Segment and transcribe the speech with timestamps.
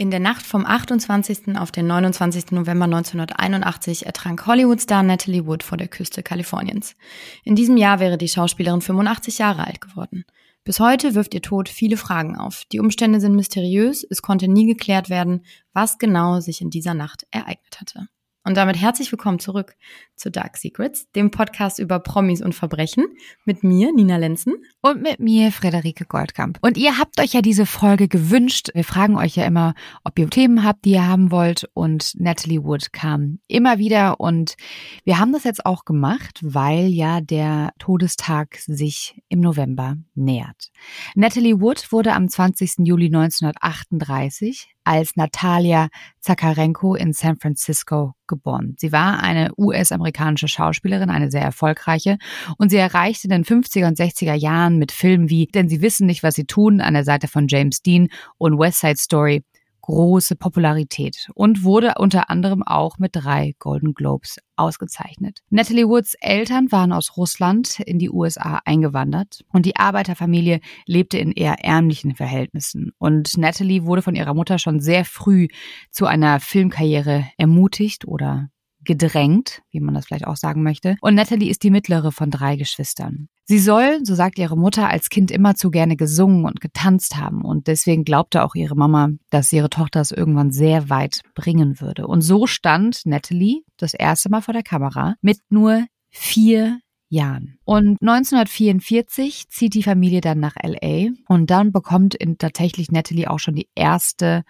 [0.00, 1.58] In der Nacht vom 28.
[1.58, 2.52] auf den 29.
[2.52, 6.96] November 1981 ertrank Hollywood-Star Natalie Wood vor der Küste Kaliforniens.
[7.44, 10.24] In diesem Jahr wäre die Schauspielerin 85 Jahre alt geworden.
[10.64, 12.64] Bis heute wirft ihr Tod viele Fragen auf.
[12.72, 15.44] Die Umstände sind mysteriös, es konnte nie geklärt werden,
[15.74, 18.08] was genau sich in dieser Nacht ereignet hatte.
[18.50, 19.76] Und damit herzlich willkommen zurück
[20.16, 23.04] zu Dark Secrets, dem Podcast über Promis und Verbrechen
[23.44, 24.54] mit mir, Nina Lenzen.
[24.80, 26.58] Und mit mir, Frederike Goldkamp.
[26.60, 28.70] Und ihr habt euch ja diese Folge gewünscht.
[28.74, 31.70] Wir fragen euch ja immer, ob ihr Themen habt, die ihr haben wollt.
[31.74, 34.18] Und Natalie Wood kam immer wieder.
[34.18, 34.56] Und
[35.04, 40.72] wir haben das jetzt auch gemacht, weil ja der Todestag sich im November nähert.
[41.14, 42.78] Natalie Wood wurde am 20.
[42.78, 48.74] Juli 1938 als Natalia Zakarenko in San Francisco geboren.
[48.76, 52.18] Sie war eine US-amerikanische Schauspielerin, eine sehr erfolgreiche,
[52.58, 56.08] und sie erreichte in den 50er und 60er Jahren mit Filmen wie Denn sie wissen
[56.08, 59.44] nicht, was sie tun, an der Seite von James Dean und West Side Story
[59.90, 65.40] große Popularität und wurde unter anderem auch mit drei Golden Globes ausgezeichnet.
[65.50, 71.32] Natalie Woods Eltern waren aus Russland in die USA eingewandert und die Arbeiterfamilie lebte in
[71.32, 72.92] eher ärmlichen Verhältnissen.
[72.98, 75.48] Und Natalie wurde von ihrer Mutter schon sehr früh
[75.90, 78.48] zu einer Filmkarriere ermutigt oder
[78.84, 80.96] gedrängt, wie man das vielleicht auch sagen möchte.
[81.00, 83.28] Und Natalie ist die mittlere von drei Geschwistern.
[83.44, 87.44] Sie soll, so sagt ihre Mutter, als Kind immer zu gerne gesungen und getanzt haben.
[87.44, 92.06] Und deswegen glaubte auch ihre Mama, dass ihre Tochter es irgendwann sehr weit bringen würde.
[92.06, 97.58] Und so stand Natalie das erste Mal vor der Kamera mit nur vier Jahren.
[97.64, 103.40] Und 1944 zieht die Familie dann nach LA und dann bekommt in tatsächlich Natalie auch
[103.40, 104.44] schon die erste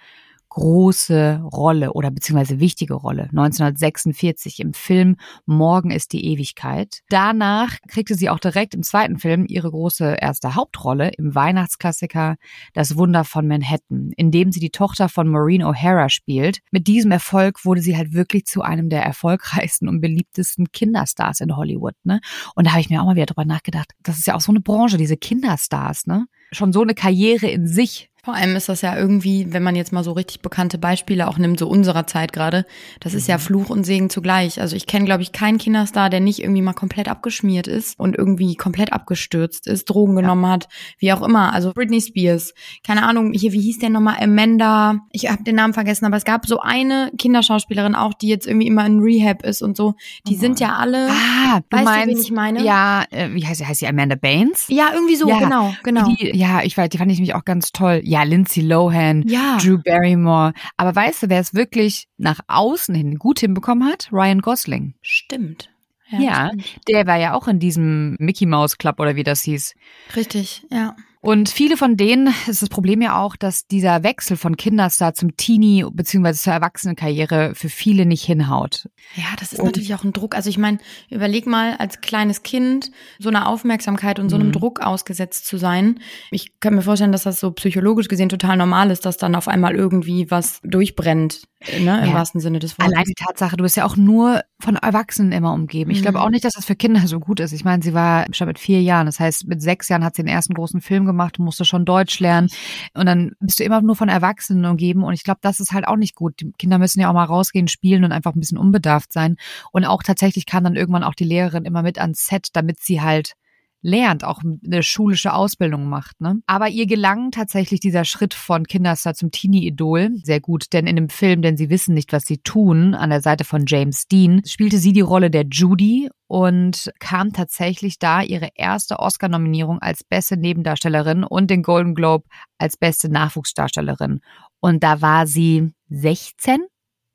[0.51, 7.01] große Rolle oder beziehungsweise wichtige Rolle 1946 im Film Morgen ist die Ewigkeit.
[7.09, 12.37] Danach kriegte sie auch direkt im zweiten Film ihre große erste Hauptrolle im Weihnachtsklassiker
[12.75, 16.59] Das Wunder von Manhattan, in dem sie die Tochter von Maureen O'Hara spielt.
[16.71, 21.57] Mit diesem Erfolg wurde sie halt wirklich zu einem der erfolgreichsten und beliebtesten Kinderstars in
[21.57, 21.95] Hollywood.
[22.03, 22.21] Ne?
[22.55, 23.93] Und da habe ich mir auch mal wieder drüber nachgedacht.
[24.03, 26.07] Das ist ja auch so eine Branche, diese Kinderstars.
[26.07, 26.27] Ne?
[26.53, 29.93] Schon so eine Karriere in sich vor allem ist das ja irgendwie, wenn man jetzt
[29.93, 32.67] mal so richtig bekannte Beispiele auch nimmt, so unserer Zeit gerade,
[33.01, 33.41] das ist ja mhm.
[33.41, 34.61] Fluch und Segen zugleich.
[34.61, 38.17] Also ich kenne, glaube ich, keinen Kinderstar, der nicht irgendwie mal komplett abgeschmiert ist und
[38.17, 40.51] irgendwie komplett abgestürzt ist, Drogen genommen ja.
[40.51, 41.53] hat, wie auch immer.
[41.53, 42.55] Also Britney Spears,
[42.87, 46.25] keine Ahnung, hier, wie hieß der nochmal, Amanda, ich habe den Namen vergessen, aber es
[46.25, 49.95] gab so eine Kinderschauspielerin auch, die jetzt irgendwie immer in Rehab ist und so.
[50.27, 50.41] Die oh.
[50.41, 52.63] sind ja alle, ah, du weißt meinst, du, wen ich meine?
[52.65, 53.67] Ja, äh, wie heißt sie?
[53.67, 54.67] Heißt sie Amanda Baines?
[54.69, 56.09] Ja, irgendwie so, ja, genau, genau.
[56.09, 59.57] Die, ja, ich weiß, die fand ich nämlich auch ganz toll ja, Lindsay Lohan, ja.
[59.63, 60.53] Drew Barrymore.
[60.77, 64.09] Aber weißt du, wer es wirklich nach außen hin gut hinbekommen hat?
[64.11, 64.95] Ryan Gosling.
[65.01, 65.71] Stimmt.
[66.11, 66.89] Ja, ja stimmt.
[66.89, 69.77] der war ja auch in diesem Mickey Mouse Club oder wie das hieß.
[70.17, 70.97] Richtig, ja.
[71.23, 75.37] Und viele von denen ist das Problem ja auch, dass dieser Wechsel von Kinderstar zum
[75.37, 76.33] Teenie bzw.
[76.33, 78.89] zur Erwachsenenkarriere für viele nicht hinhaut.
[79.17, 80.35] Ja, das ist und natürlich auch ein Druck.
[80.35, 80.79] Also ich meine,
[81.11, 84.53] überleg mal, als kleines Kind so einer Aufmerksamkeit und so einem mhm.
[84.53, 86.01] Druck ausgesetzt zu sein.
[86.31, 89.47] Ich kann mir vorstellen, dass das so psychologisch gesehen total normal ist, dass dann auf
[89.47, 91.43] einmal irgendwie was durchbrennt
[91.79, 92.15] ne, im ja.
[92.15, 92.95] wahrsten Sinne des Wortes.
[92.95, 95.91] Allein die Tatsache, du bist ja auch nur von Erwachsenen immer umgeben.
[95.91, 96.03] Ich mhm.
[96.03, 97.53] glaube auch nicht, dass das für Kinder so gut ist.
[97.53, 99.07] Ich meine, sie war schon mit vier Jahren.
[99.07, 102.21] Das heißt, mit sechs Jahren hat sie den ersten großen Film gemacht, musste schon Deutsch
[102.21, 102.49] lernen.
[102.95, 105.03] Und dann bist du immer nur von Erwachsenen umgeben.
[105.05, 106.41] Und ich glaube, das ist halt auch nicht gut.
[106.41, 109.37] Die Kinder müssen ja auch mal rausgehen, spielen und einfach ein bisschen unbedarft sein.
[109.73, 113.01] Und auch tatsächlich kam dann irgendwann auch die Lehrerin immer mit ans Set, damit sie
[113.01, 113.35] halt
[113.83, 116.21] lernt, auch eine schulische Ausbildung macht.
[116.21, 116.41] Ne?
[116.47, 121.09] Aber ihr gelang tatsächlich dieser Schritt von Kinderstar zum Teenie-Idol sehr gut, denn in dem
[121.09, 124.79] Film, denn sie wissen nicht, was sie tun, an der Seite von James Dean, spielte
[124.79, 131.25] sie die Rolle der Judy und kam tatsächlich da ihre erste Oscar-Nominierung als beste Nebendarstellerin
[131.25, 132.25] und den Golden Globe
[132.59, 134.21] als beste Nachwuchsdarstellerin.
[134.61, 136.61] Und da war sie 16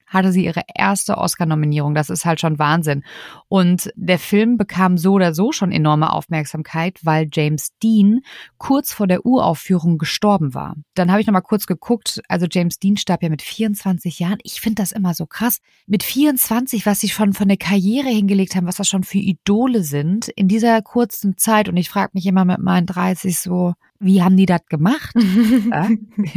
[0.05, 1.95] hatte sie ihre erste Oscar-Nominierung.
[1.95, 3.03] Das ist halt schon Wahnsinn.
[3.47, 8.21] Und der Film bekam so oder so schon enorme Aufmerksamkeit, weil James Dean
[8.57, 10.75] kurz vor der Uraufführung gestorben war.
[10.93, 12.21] Dann habe ich nochmal kurz geguckt.
[12.27, 14.37] Also James Dean starb ja mit 24 Jahren.
[14.43, 15.59] Ich finde das immer so krass.
[15.87, 19.83] Mit 24, was sie schon von der Karriere hingelegt haben, was das schon für Idole
[19.83, 21.69] sind in dieser kurzen Zeit.
[21.69, 23.73] Und ich frage mich immer mit meinen 30 so,
[24.05, 25.15] wie haben die das gemacht?
[25.71, 25.89] ja?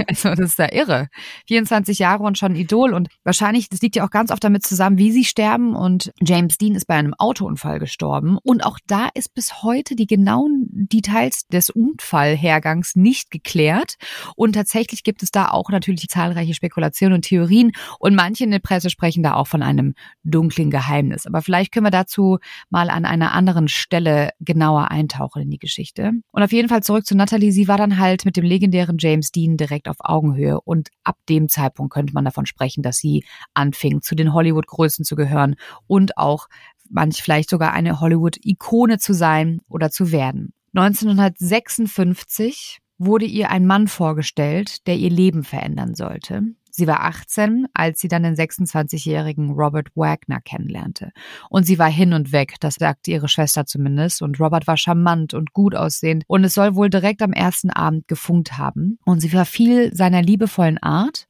[0.07, 1.09] Also das ist ja irre.
[1.47, 4.99] 24 Jahre und schon Idol und wahrscheinlich, das liegt ja auch ganz oft damit zusammen,
[4.99, 9.35] wie sie sterben und James Dean ist bei einem Autounfall gestorben und auch da ist
[9.35, 13.97] bis heute die genauen Details des Unfallhergangs nicht geklärt
[14.35, 18.59] und tatsächlich gibt es da auch natürlich zahlreiche Spekulationen und Theorien und manche in der
[18.59, 19.95] Presse sprechen da auch von einem
[20.25, 21.27] dunklen Geheimnis.
[21.27, 22.39] Aber vielleicht können wir dazu
[22.71, 26.13] mal an einer anderen Stelle genauer eintauchen in die Geschichte.
[26.33, 29.33] Und auf jeden Fall zurück zu Natalie sie war dann halt mit dem legendären James
[29.33, 34.01] Dean direkt auf Augenhöhe und ab dem Zeitpunkt könnte man davon sprechen, dass sie anfing,
[34.01, 35.57] zu den Hollywood-Größen zu gehören
[35.89, 36.47] und auch
[36.89, 40.53] manch vielleicht sogar eine Hollywood-Ikone zu sein oder zu werden.
[40.73, 46.45] 1956 wurde ihr ein Mann vorgestellt, der ihr Leben verändern sollte.
[46.79, 51.11] Sie war 18, als sie dann den 26-jährigen Robert Wagner kennenlernte.
[51.51, 54.23] Und sie war hin und weg, das sagte ihre Schwester zumindest.
[54.23, 56.23] Und Robert war charmant und gut aussehend.
[56.29, 59.01] Und es soll wohl direkt am ersten Abend gefunkt haben.
[59.05, 61.27] Und sie verfiel seiner liebevollen Art.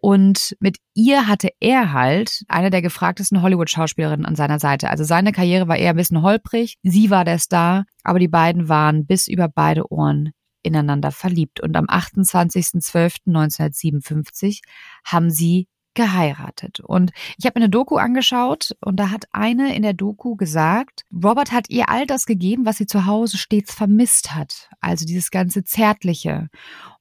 [0.00, 4.90] Und mit ihr hatte er halt eine der gefragtesten Hollywood-Schauspielerinnen an seiner Seite.
[4.90, 6.78] Also seine Karriere war eher ein bisschen holprig.
[6.82, 11.76] Sie war der Star, aber die beiden waren bis über beide Ohren ineinander verliebt und
[11.76, 14.62] am 28.12.1957
[15.04, 16.80] haben sie geheiratet.
[16.80, 21.02] Und ich habe mir eine Doku angeschaut und da hat eine in der Doku gesagt,
[21.12, 24.70] Robert hat ihr all das gegeben, was sie zu Hause stets vermisst hat.
[24.80, 26.48] Also dieses ganze Zärtliche.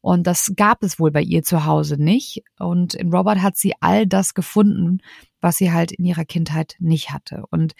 [0.01, 2.43] Und das gab es wohl bei ihr zu Hause nicht.
[2.57, 5.01] Und in Robert hat sie all das gefunden,
[5.41, 7.43] was sie halt in ihrer Kindheit nicht hatte.
[7.49, 7.73] Und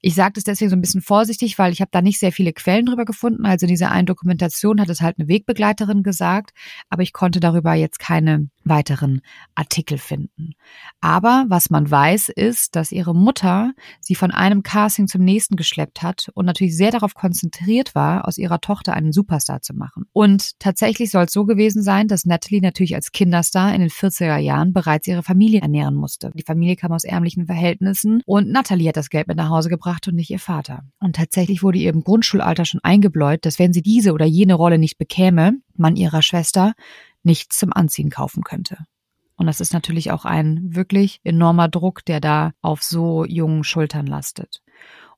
[0.00, 2.52] ich sage das deswegen so ein bisschen vorsichtig, weil ich habe da nicht sehr viele
[2.52, 3.46] Quellen drüber gefunden.
[3.46, 6.52] Also in dieser einen Dokumentation hat es halt eine Wegbegleiterin gesagt,
[6.88, 9.22] aber ich konnte darüber jetzt keine weiteren
[9.54, 10.52] Artikel finden.
[11.00, 16.02] Aber was man weiß, ist, dass ihre Mutter sie von einem Casting zum nächsten geschleppt
[16.02, 20.04] hat und natürlich sehr darauf konzentriert war, aus ihrer Tochter einen Superstar zu machen.
[20.12, 24.38] Und tatsächlich soll es so gewesen sein, dass Natalie natürlich als Kinderstar in den 40er
[24.38, 26.30] Jahren bereits ihre Familie ernähren musste.
[26.34, 30.06] Die Familie kam aus ärmlichen Verhältnissen und Natalie hat das Geld mit nach Hause gebracht
[30.08, 30.82] und nicht ihr Vater.
[31.00, 34.78] Und tatsächlich wurde ihr im Grundschulalter schon eingebläut, dass wenn sie diese oder jene Rolle
[34.78, 36.74] nicht bekäme, man ihrer Schwester
[37.22, 38.78] nichts zum Anziehen kaufen könnte.
[39.36, 44.06] Und das ist natürlich auch ein wirklich enormer Druck, der da auf so jungen Schultern
[44.06, 44.62] lastet.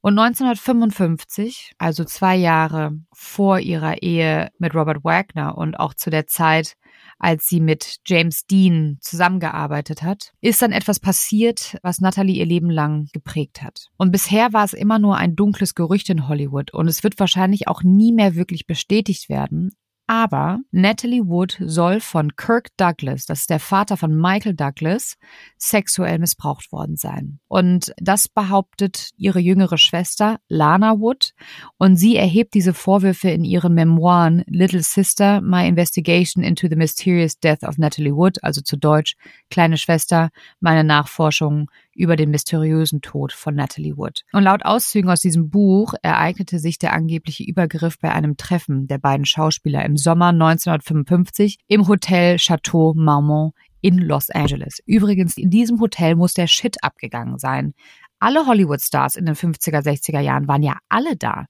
[0.01, 6.27] Und 1955, also zwei Jahre vor ihrer Ehe mit Robert Wagner und auch zu der
[6.27, 6.77] Zeit,
[7.19, 12.71] als sie mit James Dean zusammengearbeitet hat, ist dann etwas passiert, was Natalie ihr Leben
[12.71, 13.89] lang geprägt hat.
[13.97, 17.69] Und bisher war es immer nur ein dunkles Gerücht in Hollywood und es wird wahrscheinlich
[17.69, 19.73] auch nie mehr wirklich bestätigt werden.
[20.11, 25.19] Aber Natalie Wood soll von Kirk Douglas, das ist der Vater von Michael Douglas,
[25.59, 27.41] sexuell missbraucht worden sein.
[27.47, 31.35] Und das behauptet ihre jüngere Schwester Lana Wood.
[31.77, 37.39] Und sie erhebt diese Vorwürfe in ihren Memoiren Little Sister, My Investigation into the Mysterious
[37.39, 39.15] Death of Natalie Wood, also zu Deutsch
[39.51, 41.67] Kleine Schwester, meine Nachforschungen
[41.99, 44.23] über den mysteriösen Tod von Natalie Wood.
[44.33, 48.99] Und laut Auszügen aus diesem Buch ereignete sich der angebliche Übergriff bei einem Treffen der
[48.99, 54.81] beiden Schauspieler im Sommer 1955 im Hotel Chateau Marmont in Los Angeles.
[54.87, 57.75] Übrigens, in diesem Hotel muss der Shit abgegangen sein.
[58.21, 61.47] Alle Hollywood-Stars in den 50er, 60er Jahren waren ja alle da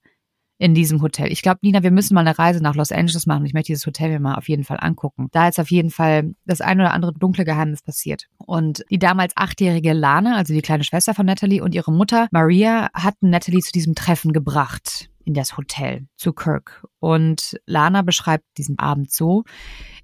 [0.59, 1.31] in diesem Hotel.
[1.31, 3.45] Ich glaube, Nina, wir müssen mal eine Reise nach Los Angeles machen.
[3.45, 5.29] Ich möchte dieses Hotel mir mal auf jeden Fall angucken.
[5.31, 8.27] Da ist auf jeden Fall das ein oder andere dunkle Geheimnis passiert.
[8.37, 12.89] Und die damals achtjährige Lana, also die kleine Schwester von Natalie und ihre Mutter Maria
[12.93, 16.85] hatten Natalie zu diesem Treffen gebracht in das Hotel zu Kirk.
[16.99, 19.45] Und Lana beschreibt diesen Abend so.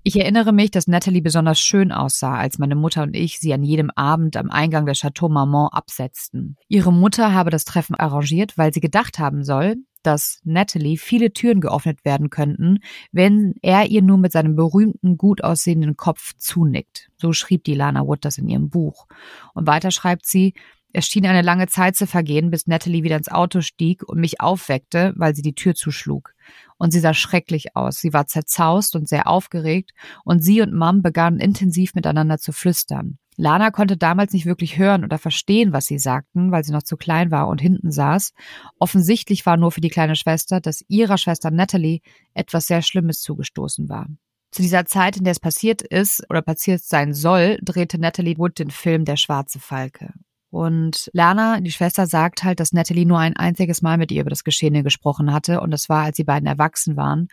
[0.03, 3.63] Ich erinnere mich, dass Natalie besonders schön aussah, als meine Mutter und ich sie an
[3.63, 6.55] jedem Abend am Eingang der Chateau Marmont absetzten.
[6.69, 11.61] Ihre Mutter habe das Treffen arrangiert, weil sie gedacht haben soll, dass Natalie viele Türen
[11.61, 12.79] geöffnet werden könnten,
[13.11, 17.09] wenn er ihr nur mit seinem berühmten, gut aussehenden Kopf zunickt.
[17.17, 19.07] So schrieb die Lana Wood das in ihrem Buch.
[19.53, 20.53] Und weiter schreibt sie,
[20.97, 24.39] es schien eine lange Zeit zu vergehen, bis Natalie wieder ins Auto stieg und mich
[24.39, 26.33] aufweckte, weil sie die Tür zuschlug.
[26.77, 27.97] Und sie sah schrecklich aus.
[27.97, 29.91] Sie war zerzaust und sehr aufgeregt,
[30.23, 33.17] und sie und Mom begannen intensiv miteinander zu flüstern.
[33.37, 36.95] Lana konnte damals nicht wirklich hören oder verstehen, was sie sagten, weil sie noch zu
[36.95, 38.33] klein war und hinten saß.
[38.79, 42.01] Offensichtlich war nur für die kleine Schwester, dass ihrer Schwester Natalie
[42.33, 44.07] etwas sehr Schlimmes zugestoßen war.
[44.51, 48.57] Zu dieser Zeit, in der es passiert ist oder passiert sein soll, drehte Natalie Wood
[48.57, 50.13] den Film Der schwarze Falke.
[50.55, 54.29] Und Lana, die Schwester, sagt halt, dass Natalie nur ein einziges Mal mit ihr über
[54.29, 55.59] das Geschehene gesprochen hatte.
[55.59, 57.27] Und das war, als sie beiden erwachsen waren.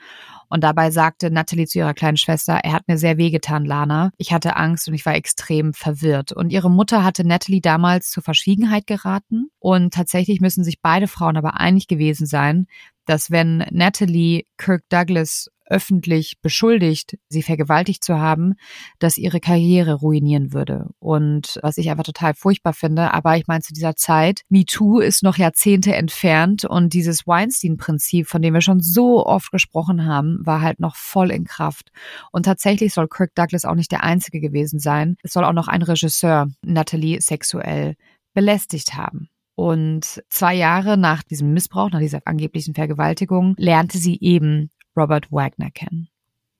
[0.49, 4.11] Und dabei sagte Natalie zu ihrer kleinen Schwester, er hat mir sehr wehgetan, Lana.
[4.17, 6.33] Ich hatte Angst und ich war extrem verwirrt.
[6.33, 9.50] Und ihre Mutter hatte Natalie damals zur Verschwiegenheit geraten.
[9.61, 12.67] Und tatsächlich müssen sich beide Frauen aber einig gewesen sein,
[13.07, 18.55] dass wenn Natalie Kirk Douglas öffentlich beschuldigt, sie vergewaltigt zu haben,
[18.99, 20.91] dass ihre Karriere ruinieren würde.
[20.99, 25.23] Und was ich einfach total furchtbar finde, aber ich meine zu dieser Zeit, MeToo ist
[25.23, 30.61] noch Jahrzehnte entfernt und dieses Weinstein-Prinzip, von dem wir schon so oft gesprochen haben, war
[30.61, 31.91] halt noch voll in Kraft.
[32.31, 35.17] Und tatsächlich soll Kirk Douglas auch nicht der Einzige gewesen sein.
[35.23, 37.97] Es soll auch noch ein Regisseur Natalie sexuell
[38.35, 39.29] belästigt haben.
[39.55, 45.70] Und zwei Jahre nach diesem Missbrauch, nach dieser angeblichen Vergewaltigung, lernte sie eben Robert Wagner
[45.70, 46.08] kennen.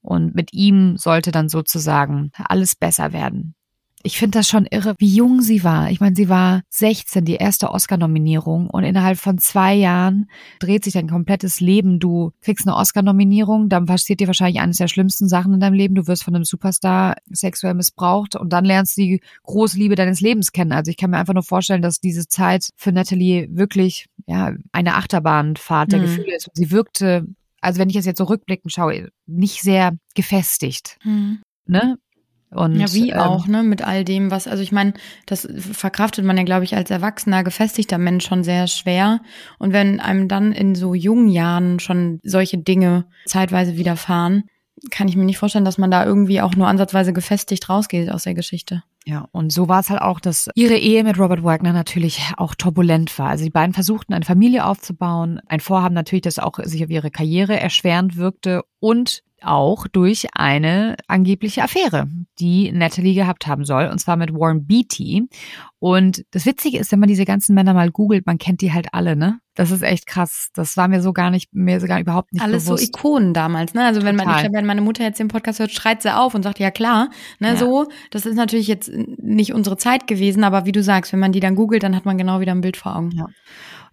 [0.01, 3.55] Und mit ihm sollte dann sozusagen alles besser werden
[4.05, 5.89] ich finde das schon irre, wie jung sie war.
[5.89, 10.93] Ich meine, sie war 16, die erste Oscar-Nominierung und innerhalb von zwei Jahren dreht sich
[10.93, 11.99] dein komplettes Leben.
[11.99, 15.95] Du kriegst eine Oscar-Nominierung, dann passiert dir wahrscheinlich eines der schlimmsten Sachen in deinem Leben.
[15.95, 20.19] Du wirst von einem Superstar sexuell missbraucht und dann lernst du die große Liebe deines
[20.19, 20.73] Lebens kennen.
[20.73, 24.95] Also ich kann mir einfach nur vorstellen, dass diese Zeit für Natalie wirklich ja eine
[24.95, 26.03] Achterbahnfahrt der mhm.
[26.03, 26.49] Gefühle ist.
[26.53, 27.25] Sie wirkte
[27.63, 30.97] also wenn ich es jetzt so rückblickend schaue, nicht sehr gefestigt.
[31.03, 31.41] Mhm.
[31.65, 31.97] Ne?
[32.51, 34.93] Und, ja, wie ähm, auch, ne, mit all dem, was, also ich meine,
[35.25, 39.21] das verkraftet man ja, glaube ich, als erwachsener, gefestigter Mensch schon sehr schwer.
[39.57, 44.43] Und wenn einem dann in so jungen Jahren schon solche Dinge zeitweise widerfahren,
[44.91, 48.23] kann ich mir nicht vorstellen, dass man da irgendwie auch nur ansatzweise gefestigt rausgeht aus
[48.23, 48.83] der Geschichte.
[49.05, 52.55] Ja, und so war es halt auch, dass ihre Ehe mit Robert Wagner natürlich auch
[52.55, 53.29] turbulent war.
[53.29, 57.11] Also die beiden versuchten eine Familie aufzubauen, ein Vorhaben natürlich, das auch sich auf ihre
[57.11, 62.07] Karriere erschwerend wirkte und auch durch eine angebliche Affäre,
[62.39, 65.27] die Natalie gehabt haben soll, und zwar mit Warren Beatty.
[65.79, 68.87] Und das Witzige ist, wenn man diese ganzen Männer mal googelt, man kennt die halt
[68.93, 69.39] alle, ne?
[69.55, 70.49] Das ist echt krass.
[70.53, 72.85] Das war mir so gar nicht, mir sogar überhaupt nicht Alles bewusst.
[72.85, 73.85] so Ikonen damals, ne?
[73.85, 76.33] Also wenn man, ich glaube, wenn meine Mutter jetzt den Podcast hört, schreit sie auf
[76.33, 77.57] und sagt, ja klar, ne, ja.
[77.57, 77.87] so.
[78.09, 81.39] Das ist natürlich jetzt nicht unsere Zeit gewesen, aber wie du sagst, wenn man die
[81.39, 83.11] dann googelt, dann hat man genau wieder ein Bild vor Augen.
[83.11, 83.27] Ja.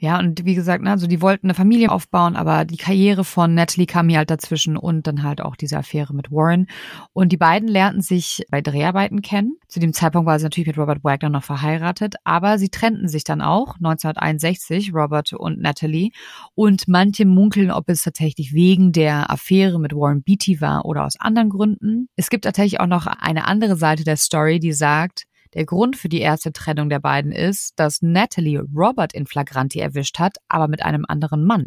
[0.02, 3.52] Ja, und wie gesagt, ne, also die wollten eine Familie aufbauen, aber die Karriere von
[3.52, 6.68] Natalie kam hier halt dazwischen und dann halt auch diese Affäre mit Warren.
[7.12, 9.58] Und die beiden lernten sich bei Dreharbeiten kennen.
[9.68, 13.24] Zu dem Zeitpunkt war sie natürlich mit Robert Wagner noch verheiratet, aber sie trennten sich
[13.24, 16.12] dann auch 1961, Robert und Natalie.
[16.54, 21.20] Und manche munkeln, ob es tatsächlich wegen der Affäre mit Warren Beatty war oder aus
[21.20, 22.08] anderen Gründen.
[22.16, 26.08] Es gibt tatsächlich auch noch eine andere Seite der Story, die sagt, der Grund für
[26.08, 30.82] die erste Trennung der beiden ist, dass Natalie Robert in Flagranti erwischt hat, aber mit
[30.82, 31.66] einem anderen Mann.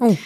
[0.00, 0.16] Oh.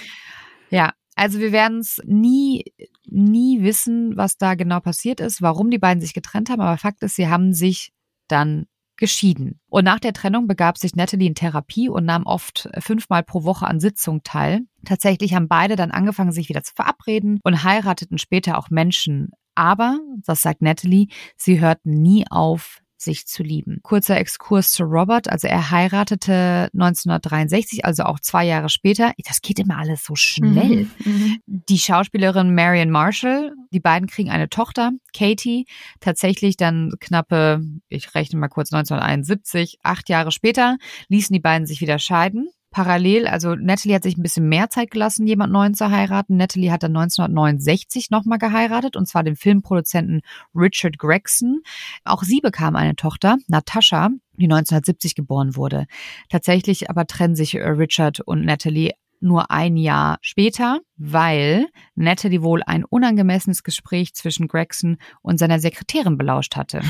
[0.70, 2.64] Ja, also wir werden es nie,
[3.04, 7.02] nie wissen, was da genau passiert ist, warum die beiden sich getrennt haben, aber Fakt
[7.02, 7.92] ist, sie haben sich
[8.28, 8.66] dann
[8.98, 9.60] geschieden.
[9.68, 13.66] Und nach der Trennung begab sich Natalie in Therapie und nahm oft fünfmal pro Woche
[13.66, 14.62] an Sitzungen teil.
[14.84, 19.98] Tatsächlich haben beide dann angefangen, sich wieder zu verabreden und heirateten später auch Menschen aber,
[20.24, 23.78] das sagt Natalie, sie hörten nie auf, sich zu lieben.
[23.82, 25.30] Kurzer Exkurs zu Robert.
[25.30, 29.12] Also er heiratete 1963, also auch zwei Jahre später.
[29.24, 30.88] Das geht immer alles so schnell.
[31.04, 31.38] Mhm, mhm.
[31.46, 33.52] Die Schauspielerin Marion Marshall.
[33.72, 35.66] Die beiden kriegen eine Tochter, Katie.
[36.00, 40.76] Tatsächlich dann knappe, ich rechne mal kurz, 1971, acht Jahre später,
[41.08, 44.90] ließen die beiden sich wieder scheiden parallel, also Natalie hat sich ein bisschen mehr Zeit
[44.90, 46.36] gelassen, jemand Neuen zu heiraten.
[46.36, 50.22] Natalie hat dann 1969 nochmal geheiratet, und zwar den Filmproduzenten
[50.54, 51.62] Richard Gregson.
[52.04, 55.86] Auch sie bekam eine Tochter, Natascha, die 1970 geboren wurde.
[56.28, 62.62] Tatsächlich aber trennen sich äh, Richard und Natalie nur ein Jahr später, weil Natalie wohl
[62.62, 66.80] ein unangemessenes Gespräch zwischen Gregson und seiner Sekretärin belauscht hatte.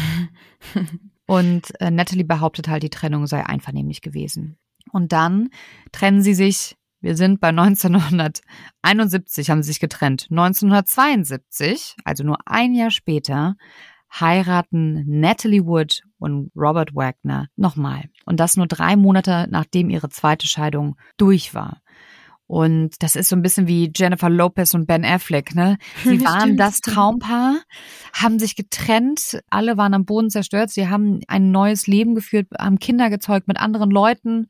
[1.29, 4.57] Und äh, Natalie behauptet halt, die Trennung sei einvernehmlich gewesen.
[4.93, 5.51] Und dann
[5.93, 6.75] trennen sie sich.
[7.01, 10.27] Wir sind bei 1971, haben sie sich getrennt.
[10.31, 13.55] 1972, also nur ein Jahr später,
[14.13, 18.11] heiraten Natalie Wood und Robert Wagner nochmal.
[18.25, 21.83] Und das nur drei Monate nachdem ihre zweite Scheidung durch war.
[22.49, 25.77] Und das ist so ein bisschen wie Jennifer Lopez und Ben Affleck, ne?
[26.03, 27.59] Sie waren das Traumpaar,
[28.15, 32.79] haben sich getrennt, alle waren am Boden zerstört, sie haben ein neues Leben geführt, haben
[32.79, 34.49] Kinder gezeugt mit anderen Leuten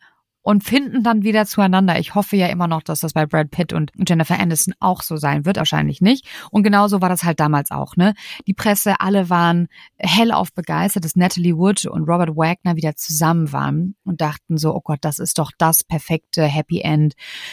[0.49, 1.99] und finden dann wieder zueinander.
[1.99, 5.19] Ich hoffe ja immer noch, dass das bei Brad Pitt und Jennifer Aniston auch so
[5.19, 6.27] sein wird, wahrscheinlich nicht.
[6.51, 8.15] Und genauso war das halt damals auch, ne?
[8.47, 13.95] Die Presse, alle waren hellauf begeistert, dass Natalie Wood und Robert Wagner wieder zusammen waren
[14.05, 17.13] und dachten so, oh Gott, das ist doch das perfekte Happy End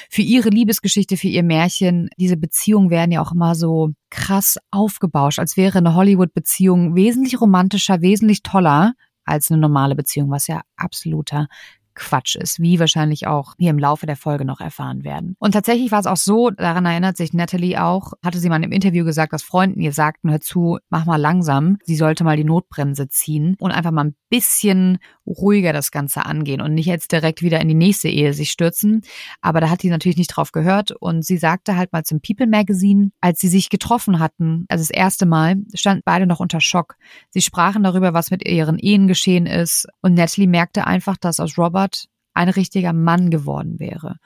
[0.10, 2.08] für ihre Liebesgeschichte, für ihr Märchen.
[2.16, 8.00] Diese Beziehungen werden ja auch immer so krass aufgebauscht, als wäre eine Hollywood-Beziehung wesentlich romantischer,
[8.00, 8.94] wesentlich toller
[9.26, 11.48] als eine normale Beziehung, was ja absoluter
[11.96, 15.36] Quatsch ist, wie wahrscheinlich auch hier im Laufe der Folge noch erfahren werden.
[15.40, 18.72] Und tatsächlich war es auch so, daran erinnert sich Natalie auch, hatte sie mal im
[18.72, 22.44] Interview gesagt, dass Freunden ihr sagten, hör zu, mach mal langsam, sie sollte mal die
[22.44, 27.42] Notbremse ziehen und einfach mal ein bisschen ruhiger das Ganze angehen und nicht jetzt direkt
[27.42, 29.02] wieder in die nächste Ehe sich stürzen.
[29.42, 32.48] Aber da hat sie natürlich nicht drauf gehört und sie sagte halt mal zum People
[32.48, 36.96] Magazine, als sie sich getroffen hatten, also das erste Mal, standen beide noch unter Schock.
[37.30, 41.58] Sie sprachen darüber, was mit ihren Ehen geschehen ist und Natalie merkte einfach, dass aus
[41.58, 41.85] Robert
[42.34, 44.18] ein richtiger Mann geworden wäre.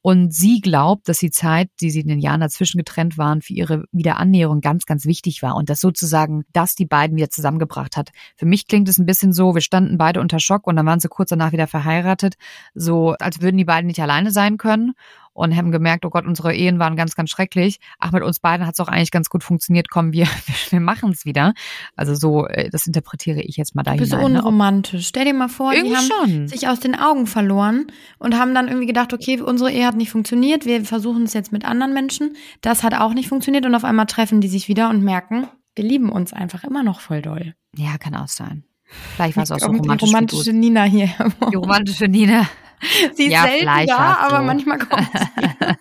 [0.00, 3.52] Und sie glaubt, dass die Zeit, die sie in den Jahren dazwischen getrennt waren, für
[3.52, 8.10] ihre Wiederannäherung ganz, ganz wichtig war und dass sozusagen das die beiden wieder zusammengebracht hat.
[8.36, 11.00] Für mich klingt es ein bisschen so, wir standen beide unter Schock und dann waren
[11.00, 12.36] sie kurz danach wieder verheiratet,
[12.74, 14.92] so als würden die beiden nicht alleine sein können.
[15.38, 17.78] Und haben gemerkt, oh Gott, unsere Ehen waren ganz, ganz schrecklich.
[18.00, 19.88] Ach, mit uns beiden hat es auch eigentlich ganz gut funktioniert.
[19.88, 20.26] Komm, wir,
[20.70, 21.54] wir machen es wieder.
[21.94, 24.08] Also so, äh, das interpretiere ich jetzt mal da hinein.
[24.08, 24.24] Bist ne?
[24.24, 25.06] unromantisch.
[25.06, 26.48] Stell dir mal vor, irgendwie die haben schon.
[26.48, 27.86] sich aus den Augen verloren
[28.18, 30.66] und haben dann irgendwie gedacht, okay, unsere Ehe hat nicht funktioniert.
[30.66, 32.36] Wir versuchen es jetzt mit anderen Menschen.
[32.60, 35.84] Das hat auch nicht funktioniert und auf einmal treffen die sich wieder und merken, wir
[35.84, 37.54] lieben uns einfach immer noch voll doll.
[37.76, 38.64] Ja, kann auch sein.
[39.14, 39.98] Vielleicht war es auch so romantisch.
[39.98, 41.10] Die romantische Nina hier.
[41.52, 42.48] Die romantische Nina.
[43.14, 44.42] Sie ist ja, selten da, aber so.
[44.44, 45.74] manchmal kommt sie.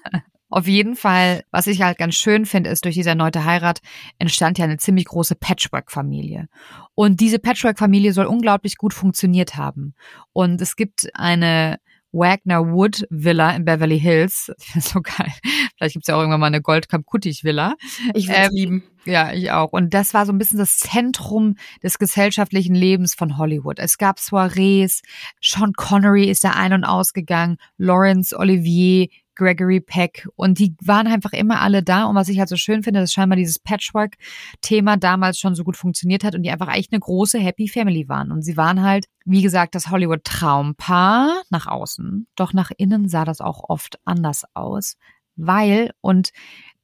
[0.49, 3.79] Auf jeden Fall, was ich halt ganz schön finde, ist, durch diese erneute Heirat
[4.17, 6.47] entstand ja eine ziemlich große Patchwork-Familie.
[6.95, 9.93] Und diese Patchwork-Familie soll unglaublich gut funktioniert haben.
[10.31, 11.79] Und es gibt eine
[12.11, 14.51] Wagner Wood Villa in Beverly Hills.
[14.59, 15.33] Ich finde so geil.
[15.77, 17.75] Vielleicht gibt's ja auch irgendwann mal eine Goldkamp Kuttig Villa.
[18.13, 18.83] Ich würde ähm, lieben.
[19.05, 19.71] Ja, ich auch.
[19.71, 23.79] Und das war so ein bisschen das Zentrum des gesellschaftlichen Lebens von Hollywood.
[23.79, 25.01] Es gab Soirees,
[25.41, 30.27] Sean Connery ist da ein- und ausgegangen, Laurence Olivier, Gregory Peck.
[30.35, 32.05] Und die waren einfach immer alle da.
[32.05, 35.77] Und was ich halt so schön finde, dass scheinbar dieses Patchwork-Thema damals schon so gut
[35.77, 38.31] funktioniert hat und die einfach echt eine große Happy Family waren.
[38.31, 41.43] Und sie waren halt, wie gesagt, das Hollywood-Traumpaar.
[41.49, 44.97] Nach außen, doch nach innen sah das auch oft anders aus,
[45.35, 46.31] weil und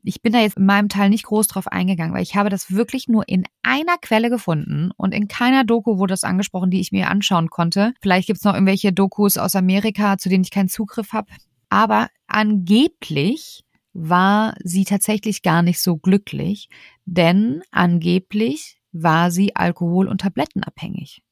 [0.03, 2.71] ich bin da jetzt in meinem Teil nicht groß drauf eingegangen, weil ich habe das
[2.71, 6.91] wirklich nur in einer Quelle gefunden und in keiner Doku wurde das angesprochen, die ich
[6.91, 7.93] mir anschauen konnte.
[8.01, 11.27] Vielleicht gibt's noch irgendwelche Dokus aus Amerika, zu denen ich keinen Zugriff habe.
[11.73, 16.69] Aber angeblich war sie tatsächlich gar nicht so glücklich,
[17.05, 21.23] denn angeblich war sie alkohol- und tablettenabhängig.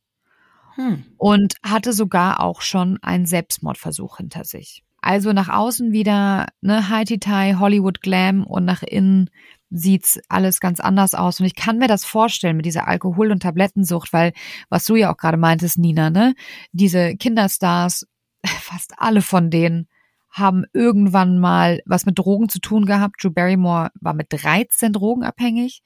[0.74, 1.06] Hm.
[1.18, 4.84] Und hatte sogar auch schon einen Selbstmordversuch hinter sich.
[5.00, 9.30] Also nach außen wieder ne Haiti-Tai, Hollywood Glam und nach innen
[9.70, 11.40] sieht's alles ganz anders aus.
[11.40, 14.34] Und ich kann mir das vorstellen mit dieser Alkohol- und Tablettensucht, weil,
[14.70, 16.34] was du ja auch gerade meintest, Nina, ne?
[16.72, 18.08] Diese Kinderstars,
[18.44, 19.88] fast alle von denen
[20.32, 23.22] haben irgendwann mal was mit Drogen zu tun gehabt.
[23.22, 25.82] Drew Barrymore war mit 13 drogenabhängig.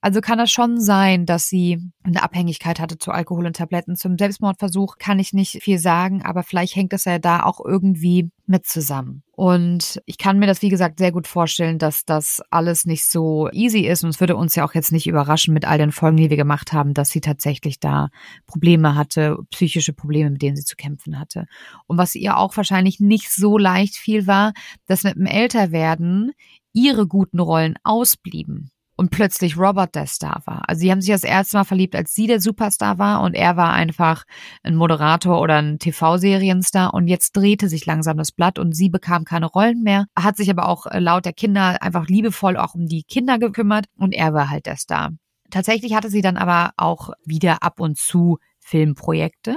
[0.00, 3.96] Also kann das schon sein, dass sie eine Abhängigkeit hatte zu Alkohol und Tabletten.
[3.96, 8.30] Zum Selbstmordversuch kann ich nicht viel sagen, aber vielleicht hängt es ja da auch irgendwie
[8.50, 9.22] mit zusammen.
[9.32, 13.48] Und ich kann mir das, wie gesagt, sehr gut vorstellen, dass das alles nicht so
[13.52, 14.04] easy ist.
[14.04, 16.36] Und es würde uns ja auch jetzt nicht überraschen mit all den Folgen, die wir
[16.36, 18.08] gemacht haben, dass sie tatsächlich da
[18.46, 21.46] Probleme hatte, psychische Probleme, mit denen sie zu kämpfen hatte.
[21.86, 24.52] Und was ihr auch wahrscheinlich nicht so leicht fiel, war,
[24.86, 26.32] dass mit dem Älterwerden
[26.72, 28.69] ihre guten Rollen ausblieben
[29.00, 30.68] und plötzlich Robert der Star war.
[30.68, 33.56] Also sie haben sich das erste Mal verliebt, als sie der Superstar war und er
[33.56, 34.24] war einfach
[34.62, 39.24] ein Moderator oder ein TV-Serienstar und jetzt drehte sich langsam das Blatt und sie bekam
[39.24, 42.88] keine Rollen mehr, hat sich aber auch äh, laut der Kinder einfach liebevoll auch um
[42.88, 45.12] die Kinder gekümmert und er war halt der Star.
[45.48, 49.56] Tatsächlich hatte sie dann aber auch wieder ab und zu Filmprojekte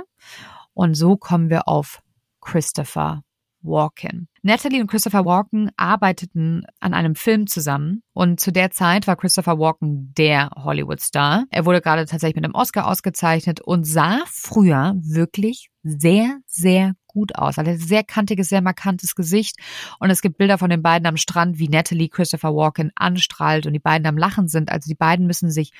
[0.73, 1.99] und so kommen wir auf
[2.39, 3.23] Christopher
[3.63, 4.27] Walken.
[4.41, 9.57] Natalie und Christopher Walken arbeiteten an einem Film zusammen und zu der Zeit war Christopher
[9.57, 11.45] Walken der Hollywood-Star.
[11.49, 17.35] Er wurde gerade tatsächlich mit einem Oscar ausgezeichnet und sah früher wirklich sehr, sehr gut
[17.35, 17.57] aus.
[17.57, 19.57] Er hat ein sehr kantiges, sehr markantes Gesicht
[19.99, 23.73] und es gibt Bilder von den beiden am Strand, wie Natalie Christopher Walken anstrahlt und
[23.73, 24.71] die beiden am Lachen sind.
[24.71, 25.71] Also die beiden müssen sich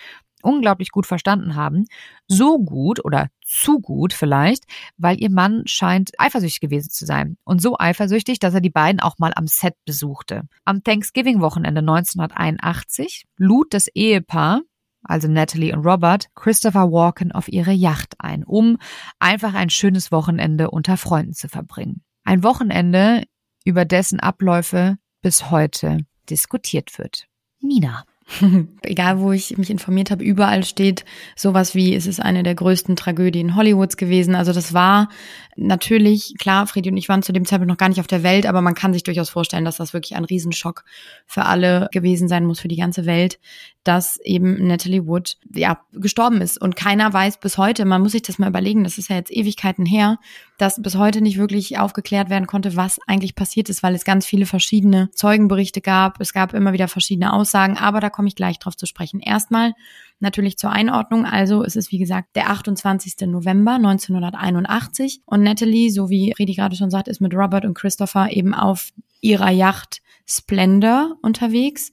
[0.43, 1.86] unglaublich gut verstanden haben.
[2.27, 4.63] So gut oder zu gut vielleicht,
[4.97, 7.38] weil ihr Mann scheint eifersüchtig gewesen zu sein.
[7.43, 10.43] Und so eifersüchtig, dass er die beiden auch mal am Set besuchte.
[10.65, 14.62] Am Thanksgiving-Wochenende 1981 lud das Ehepaar
[15.03, 18.77] also Natalie und Robert, Christopher Walken auf ihre Yacht ein, um
[19.19, 22.03] einfach ein schönes Wochenende unter Freunden zu verbringen.
[22.23, 23.23] Ein Wochenende,
[23.65, 27.27] über dessen Abläufe bis heute diskutiert wird.
[27.60, 28.06] Nina.
[28.83, 31.03] Egal, wo ich mich informiert habe, überall steht
[31.36, 34.36] sowas wie, es ist eine der größten Tragödien Hollywoods gewesen.
[34.36, 35.09] Also das war
[35.55, 38.45] natürlich, klar, Friedi und ich waren zu dem Zeitpunkt noch gar nicht auf der Welt,
[38.45, 40.83] aber man kann sich durchaus vorstellen, dass das wirklich ein Riesenschock
[41.25, 43.39] für alle gewesen sein muss, für die ganze Welt,
[43.83, 46.59] dass eben Natalie Wood, ja, gestorben ist.
[46.61, 49.31] Und keiner weiß bis heute, man muss sich das mal überlegen, das ist ja jetzt
[49.31, 50.19] Ewigkeiten her,
[50.57, 54.25] dass bis heute nicht wirklich aufgeklärt werden konnte, was eigentlich passiert ist, weil es ganz
[54.25, 56.21] viele verschiedene Zeugenberichte gab.
[56.21, 59.19] Es gab immer wieder verschiedene Aussagen, aber da komme ich gleich drauf zu sprechen.
[59.19, 59.73] Erstmal
[60.19, 61.25] natürlich zur Einordnung.
[61.25, 63.27] Also es ist wie gesagt der 28.
[63.27, 68.31] November 1981 und Natalie, so wie Redi gerade schon sagt, ist mit Robert und Christopher
[68.31, 68.91] eben auf
[69.21, 71.91] ihrer Yacht Splendor unterwegs.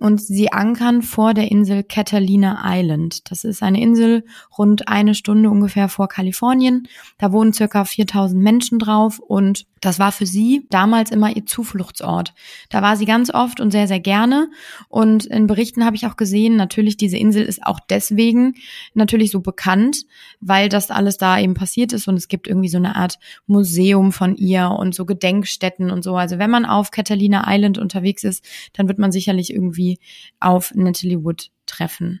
[0.00, 3.30] Und sie ankern vor der Insel Catalina Island.
[3.30, 4.24] Das ist eine Insel
[4.56, 6.88] rund eine Stunde ungefähr vor Kalifornien.
[7.18, 12.34] Da wohnen circa 4000 Menschen drauf und das war für sie damals immer ihr Zufluchtsort.
[12.68, 14.50] Da war sie ganz oft und sehr, sehr gerne.
[14.88, 18.54] Und in Berichten habe ich auch gesehen, natürlich diese Insel ist auch deswegen
[18.94, 20.04] natürlich so bekannt,
[20.40, 24.12] weil das alles da eben passiert ist und es gibt irgendwie so eine Art Museum
[24.12, 26.16] von ihr und so Gedenkstätten und so.
[26.16, 29.87] Also wenn man auf Catalina Island unterwegs ist, dann wird man sicherlich irgendwie
[30.40, 32.20] auf Natalie Wood treffen.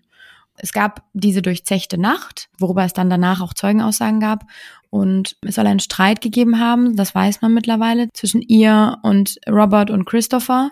[0.58, 4.44] Es gab diese durchzechte Nacht, worüber es dann danach auch Zeugenaussagen gab.
[4.90, 9.90] Und es soll einen Streit gegeben haben, das weiß man mittlerweile, zwischen ihr und Robert
[9.90, 10.70] und Christopher.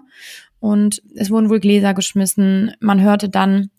[0.58, 2.72] Und es wurden wohl Gläser geschmissen.
[2.80, 3.70] Man hörte dann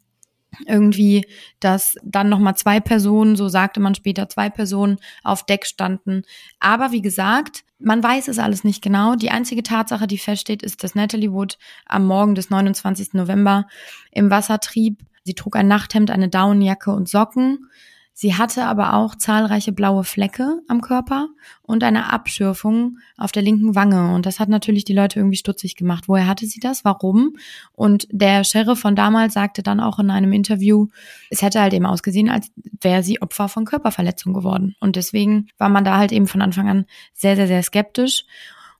[0.65, 1.25] irgendwie,
[1.59, 6.23] dass dann nochmal zwei Personen, so sagte man später, zwei Personen auf Deck standen.
[6.59, 9.15] Aber wie gesagt, man weiß es alles nicht genau.
[9.15, 13.13] Die einzige Tatsache, die feststeht, ist, dass Natalie Wood am Morgen des 29.
[13.13, 13.67] November
[14.11, 15.03] im Wasser trieb.
[15.23, 17.69] Sie trug ein Nachthemd, eine Daunenjacke und Socken.
[18.19, 21.27] Sie hatte aber auch zahlreiche blaue Flecke am Körper
[21.61, 24.15] und eine Abschürfung auf der linken Wange.
[24.15, 26.05] Und das hat natürlich die Leute irgendwie stutzig gemacht.
[26.07, 26.83] Woher hatte sie das?
[26.83, 27.35] Warum?
[27.73, 30.87] Und der Sheriff von damals sagte dann auch in einem Interview,
[31.29, 32.51] es hätte halt eben ausgesehen, als
[32.81, 34.75] wäre sie Opfer von Körperverletzung geworden.
[34.79, 38.25] Und deswegen war man da halt eben von Anfang an sehr, sehr, sehr skeptisch.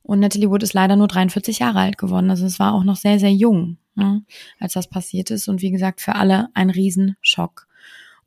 [0.02, 2.28] Und Natalie Wood ist leider nur 43 Jahre alt geworden.
[2.30, 4.24] Also es war auch noch sehr, sehr jung, ne,
[4.58, 5.46] als das passiert ist.
[5.46, 7.67] Und wie gesagt, für alle ein Riesenschock.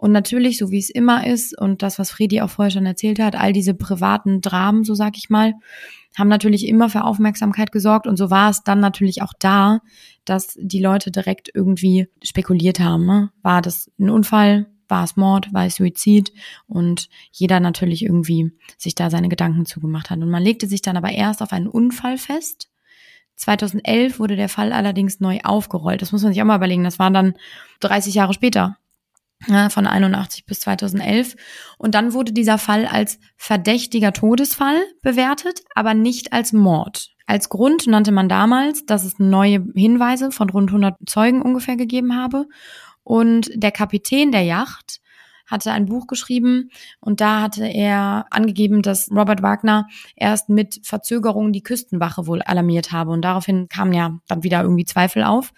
[0.02, 3.20] Und natürlich, so wie es immer ist, und das, was Fredi auch vorher schon erzählt
[3.20, 5.54] hat, all diese privaten Dramen, so sag ich mal,
[6.18, 8.08] haben natürlich immer für Aufmerksamkeit gesorgt.
[8.08, 9.80] Und so war es dann natürlich auch da,
[10.26, 13.06] dass die Leute direkt irgendwie spekuliert haben.
[13.06, 13.30] Ne?
[13.44, 14.66] War das ein Unfall?
[14.88, 15.54] War es Mord?
[15.54, 16.34] War es Suizid?
[16.66, 20.18] Und jeder natürlich irgendwie sich da seine Gedanken zugemacht hat.
[20.18, 22.72] Und man legte sich dann aber erst auf einen Unfall fest.
[23.36, 26.02] 2011 wurde der Fall allerdings neu aufgerollt.
[26.02, 26.84] Das muss man sich auch mal überlegen.
[26.84, 27.36] Das war dann
[27.82, 28.78] 30 Jahre später
[29.70, 31.36] von 81 bis 2011.
[31.78, 37.10] Und dann wurde dieser Fall als verdächtiger Todesfall bewertet, aber nicht als Mord.
[37.26, 42.16] Als Grund nannte man damals, dass es neue Hinweise von rund 100 Zeugen ungefähr gegeben
[42.16, 42.46] habe.
[43.04, 45.00] Und der Kapitän der Yacht
[45.48, 46.70] hatte ein Buch geschrieben
[47.02, 52.92] und da hatte er angegeben, dass Robert Wagner erst mit Verzögerung die Küstenwache wohl alarmiert
[52.92, 55.52] habe und daraufhin kamen ja dann wieder irgendwie Zweifel auf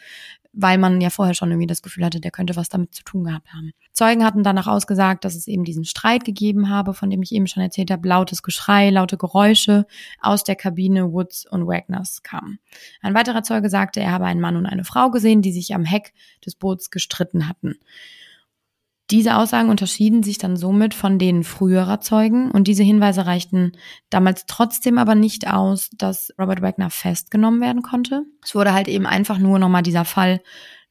[0.54, 3.24] weil man ja vorher schon irgendwie das Gefühl hatte, der könnte was damit zu tun
[3.24, 3.74] gehabt haben.
[3.92, 7.48] Zeugen hatten danach ausgesagt, dass es eben diesen Streit gegeben habe, von dem ich eben
[7.48, 9.88] schon erzählt habe, lautes Geschrei, laute Geräusche
[10.22, 12.60] aus der Kabine Woods und Wagners kamen.
[13.02, 15.86] Ein weiterer Zeuge sagte, er habe einen Mann und eine Frau gesehen, die sich am
[15.86, 16.14] Heck
[16.46, 17.80] des Boots gestritten hatten.
[19.12, 23.74] Diese Aussagen unterschieden sich dann somit von denen früherer Zeugen und diese Hinweise reichten
[24.10, 28.24] damals trotzdem aber nicht aus, dass Robert Wagner festgenommen werden konnte.
[28.42, 30.42] Es wurde halt eben einfach nur nochmal dieser Fall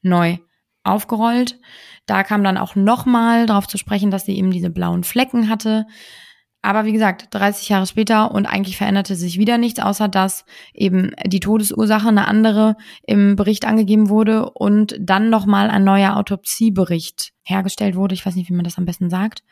[0.03, 0.37] neu
[0.85, 1.59] aufgerollt.
[2.07, 5.87] Da kam dann auch nochmal darauf zu sprechen, dass sie eben diese blauen Flecken hatte.
[6.63, 11.11] Aber wie gesagt, 30 Jahre später und eigentlich veränderte sich wieder nichts, außer dass eben
[11.27, 17.97] die Todesursache eine andere im Bericht angegeben wurde und dann nochmal ein neuer Autopsiebericht hergestellt
[17.97, 18.15] wurde.
[18.15, 19.43] Ich weiß nicht, wie man das am besten sagt.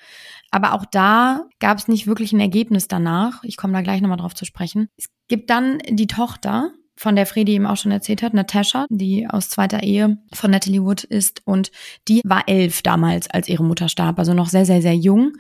[0.53, 3.43] Aber auch da gab es nicht wirklich ein Ergebnis danach.
[3.43, 4.89] Ich komme da gleich nochmal drauf zu sprechen.
[4.97, 9.27] Es gibt dann die Tochter von der Fredi eben auch schon erzählt hat, Natascha, die
[9.27, 11.71] aus zweiter Ehe von Natalie Wood ist und
[12.09, 15.33] die war elf damals, als ihre Mutter starb, also noch sehr, sehr, sehr jung.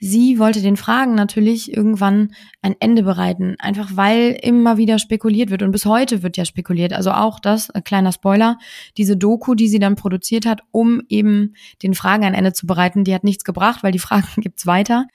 [0.00, 5.62] Sie wollte den Fragen natürlich irgendwann ein Ende bereiten, einfach weil immer wieder spekuliert wird
[5.62, 6.92] und bis heute wird ja spekuliert.
[6.92, 8.58] Also auch das, ein kleiner Spoiler,
[8.96, 13.04] diese Doku, die sie dann produziert hat, um eben den Fragen ein Ende zu bereiten,
[13.04, 15.06] die hat nichts gebracht, weil die Fragen gibt's weiter.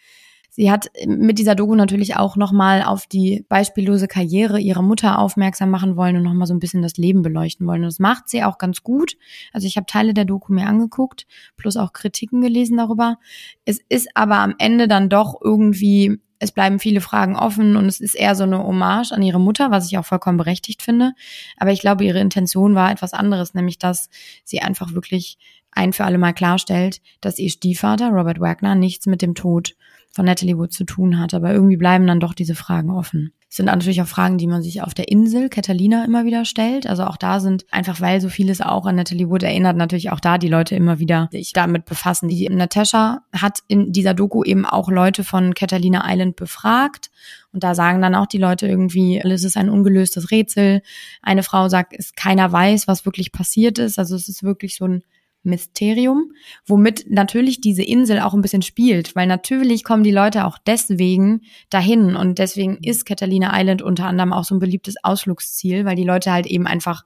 [0.49, 5.69] Sie hat mit dieser Doku natürlich auch nochmal auf die beispiellose Karriere ihrer Mutter aufmerksam
[5.69, 7.81] machen wollen und nochmal so ein bisschen das Leben beleuchten wollen.
[7.81, 9.15] Und das macht sie auch ganz gut.
[9.53, 13.17] Also ich habe Teile der Doku mir angeguckt, plus auch Kritiken gelesen darüber.
[13.65, 17.99] Es ist aber am Ende dann doch irgendwie es bleiben viele Fragen offen und es
[17.99, 21.11] ist eher so eine Hommage an ihre Mutter, was ich auch vollkommen berechtigt finde.
[21.57, 24.09] Aber ich glaube, ihre Intention war etwas anderes, nämlich dass
[24.45, 25.37] sie einfach wirklich
[25.71, 29.75] ein für alle Mal klarstellt, dass ihr Stiefvater, Robert Wagner, nichts mit dem Tod
[30.19, 31.33] von Natalie Wood zu tun hat.
[31.33, 33.31] Aber irgendwie bleiben dann doch diese Fragen offen.
[33.49, 36.87] Es sind natürlich auch Fragen, die man sich auf der Insel Catalina immer wieder stellt.
[36.87, 40.19] Also auch da sind einfach, weil so vieles auch an Natalie Wood erinnert, natürlich auch
[40.19, 42.27] da die Leute immer wieder sich damit befassen.
[42.27, 47.11] Die Natascha hat in dieser Doku eben auch Leute von Catalina Island befragt.
[47.53, 50.81] Und da sagen dann auch die Leute irgendwie, es ist ein ungelöstes Rätsel.
[51.21, 53.97] Eine Frau sagt, es keiner weiß, was wirklich passiert ist.
[53.97, 55.03] Also es ist wirklich so ein
[55.43, 56.31] Mysterium,
[56.65, 61.41] womit natürlich diese Insel auch ein bisschen spielt, weil natürlich kommen die Leute auch deswegen
[61.69, 66.03] dahin und deswegen ist Catalina Island unter anderem auch so ein beliebtes Ausflugsziel, weil die
[66.03, 67.03] Leute halt eben einfach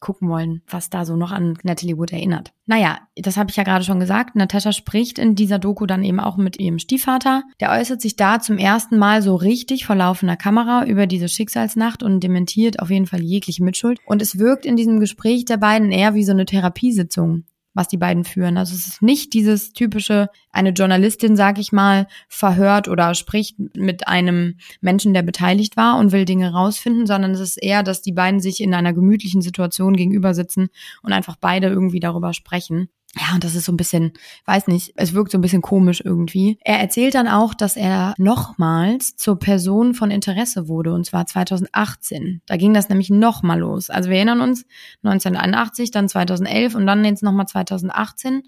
[0.00, 2.52] gucken wollen, was da so noch an Natalie Wood erinnert.
[2.66, 4.36] Naja, das habe ich ja gerade schon gesagt.
[4.36, 7.44] Natascha spricht in dieser Doku dann eben auch mit ihrem Stiefvater.
[7.60, 12.02] Der äußert sich da zum ersten Mal so richtig vor laufender Kamera über diese Schicksalsnacht
[12.02, 13.98] und dementiert auf jeden Fall jegliche Mitschuld.
[14.06, 17.44] Und es wirkt in diesem Gespräch der beiden eher wie so eine Therapiesitzung
[17.76, 18.56] was die beiden führen.
[18.56, 24.08] Also es ist nicht dieses typische, eine Journalistin, sag ich mal, verhört oder spricht mit
[24.08, 28.12] einem Menschen, der beteiligt war und will Dinge rausfinden, sondern es ist eher, dass die
[28.12, 30.68] beiden sich in einer gemütlichen Situation gegenüber sitzen
[31.02, 32.88] und einfach beide irgendwie darüber sprechen.
[33.18, 34.12] Ja, und das ist so ein bisschen,
[34.44, 36.58] weiß nicht, es wirkt so ein bisschen komisch irgendwie.
[36.62, 42.42] Er erzählt dann auch, dass er nochmals zur Person von Interesse wurde, und zwar 2018.
[42.44, 43.88] Da ging das nämlich nochmal los.
[43.88, 44.66] Also wir erinnern uns,
[45.02, 48.42] 1981, dann 2011 und dann jetzt nochmal 2018.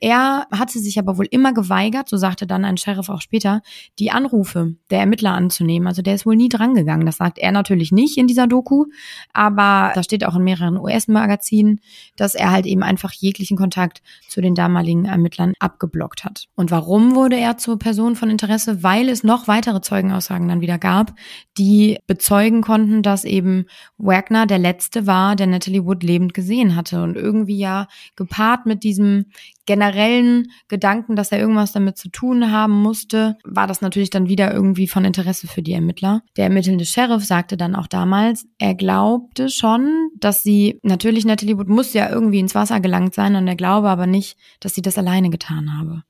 [0.00, 3.62] Er hatte sich aber wohl immer geweigert, so sagte dann ein Sheriff auch später,
[3.98, 5.86] die Anrufe der Ermittler anzunehmen.
[5.86, 7.06] Also der ist wohl nie drangegangen.
[7.06, 8.86] Das sagt er natürlich nicht in dieser Doku,
[9.32, 11.80] aber da steht auch in mehreren US-Magazinen,
[12.16, 16.48] dass er halt eben einfach jeglichen Kontakt zu den damaligen Ermittlern abgeblockt hat.
[16.54, 18.82] Und warum wurde er zur Person von Interesse?
[18.82, 21.14] Weil es noch weitere Zeugenaussagen dann wieder gab,
[21.56, 27.02] die bezeugen konnten, dass eben Wagner der Letzte war, der Natalie Wood lebend gesehen hatte.
[27.02, 29.26] Und irgendwie ja gepaart mit diesem
[29.66, 34.52] generellen Gedanken, dass er irgendwas damit zu tun haben musste, war das natürlich dann wieder
[34.52, 36.22] irgendwie von Interesse für die Ermittler.
[36.36, 41.68] Der ermittelnde Sheriff sagte dann auch damals, er glaubte schon, dass sie, natürlich Natalie Wood
[41.68, 44.98] muss ja irgendwie ins Wasser gelangt sein und er glaube aber nicht, dass sie das
[44.98, 46.02] alleine getan habe.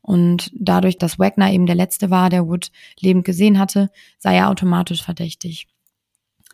[0.00, 4.48] Und dadurch, dass Wagner eben der Letzte war, der Wood lebend gesehen hatte, sei er
[4.48, 5.66] automatisch verdächtig.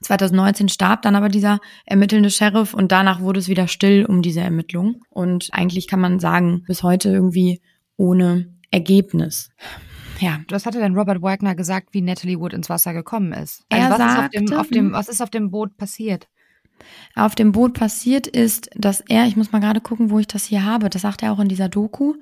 [0.05, 4.41] 2019 starb dann aber dieser ermittelnde Sheriff und danach wurde es wieder still um diese
[4.41, 5.03] Ermittlung.
[5.11, 7.61] Und eigentlich kann man sagen, bis heute irgendwie
[7.97, 9.51] ohne Ergebnis.
[10.21, 10.41] Ja.
[10.49, 13.65] Was hatte denn Robert Wagner gesagt, wie Natalie Wood ins Wasser gekommen ist?
[13.69, 16.29] Also er was, sagte, ist auf dem, auf dem, was ist auf dem Boot passiert?
[17.15, 20.45] Auf dem Boot passiert ist, dass er, ich muss mal gerade gucken, wo ich das
[20.45, 22.15] hier habe, das sagt er auch in dieser Doku,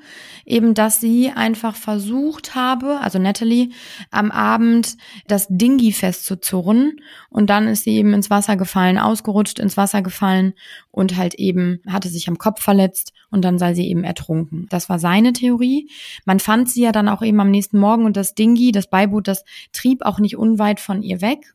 [0.45, 3.71] eben, dass sie einfach versucht habe, also Natalie,
[4.11, 9.77] am Abend das Dingi festzuzurren und dann ist sie eben ins Wasser gefallen, ausgerutscht, ins
[9.77, 10.53] Wasser gefallen
[10.91, 14.67] und halt eben hatte sich am Kopf verletzt und dann sei sie eben ertrunken.
[14.69, 15.91] Das war seine Theorie.
[16.27, 19.27] Man fand sie ja dann auch eben am nächsten Morgen und das Dingi, das Beiboot,
[19.27, 21.55] das trieb auch nicht unweit von ihr weg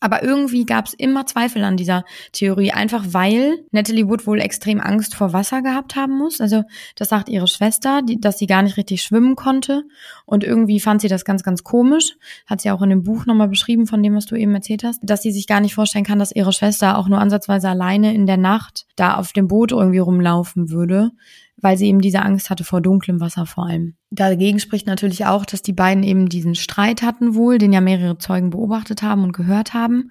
[0.00, 4.80] aber irgendwie gab es immer Zweifel an dieser Theorie, einfach weil Natalie Wood wohl extrem
[4.80, 6.40] Angst vor Wasser gehabt haben muss.
[6.40, 6.64] Also
[6.96, 9.84] das sagt ihre Schwester, die, dass sie gar nicht richtig schwimmen konnte.
[10.26, 12.16] Und irgendwie fand sie das ganz, ganz komisch.
[12.46, 15.00] Hat sie auch in dem Buch nochmal beschrieben, von dem, was du eben erzählt hast,
[15.02, 18.26] dass sie sich gar nicht vorstellen kann, dass ihre Schwester auch nur ansatzweise alleine in
[18.26, 21.12] der Nacht da auf dem Boot irgendwie rumlaufen würde
[21.56, 23.96] weil sie eben diese Angst hatte vor dunklem Wasser vor allem.
[24.10, 28.18] Dagegen spricht natürlich auch, dass die beiden eben diesen Streit hatten wohl, den ja mehrere
[28.18, 30.10] Zeugen beobachtet haben und gehört haben.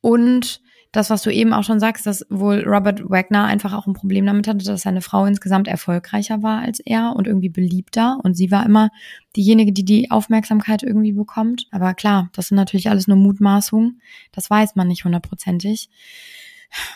[0.00, 0.60] Und
[0.92, 4.24] das, was du eben auch schon sagst, dass wohl Robert Wagner einfach auch ein Problem
[4.24, 8.18] damit hatte, dass seine Frau insgesamt erfolgreicher war als er und irgendwie beliebter.
[8.22, 8.90] Und sie war immer
[9.36, 11.66] diejenige, die die Aufmerksamkeit irgendwie bekommt.
[11.70, 14.00] Aber klar, das sind natürlich alles nur Mutmaßungen.
[14.32, 15.90] Das weiß man nicht hundertprozentig.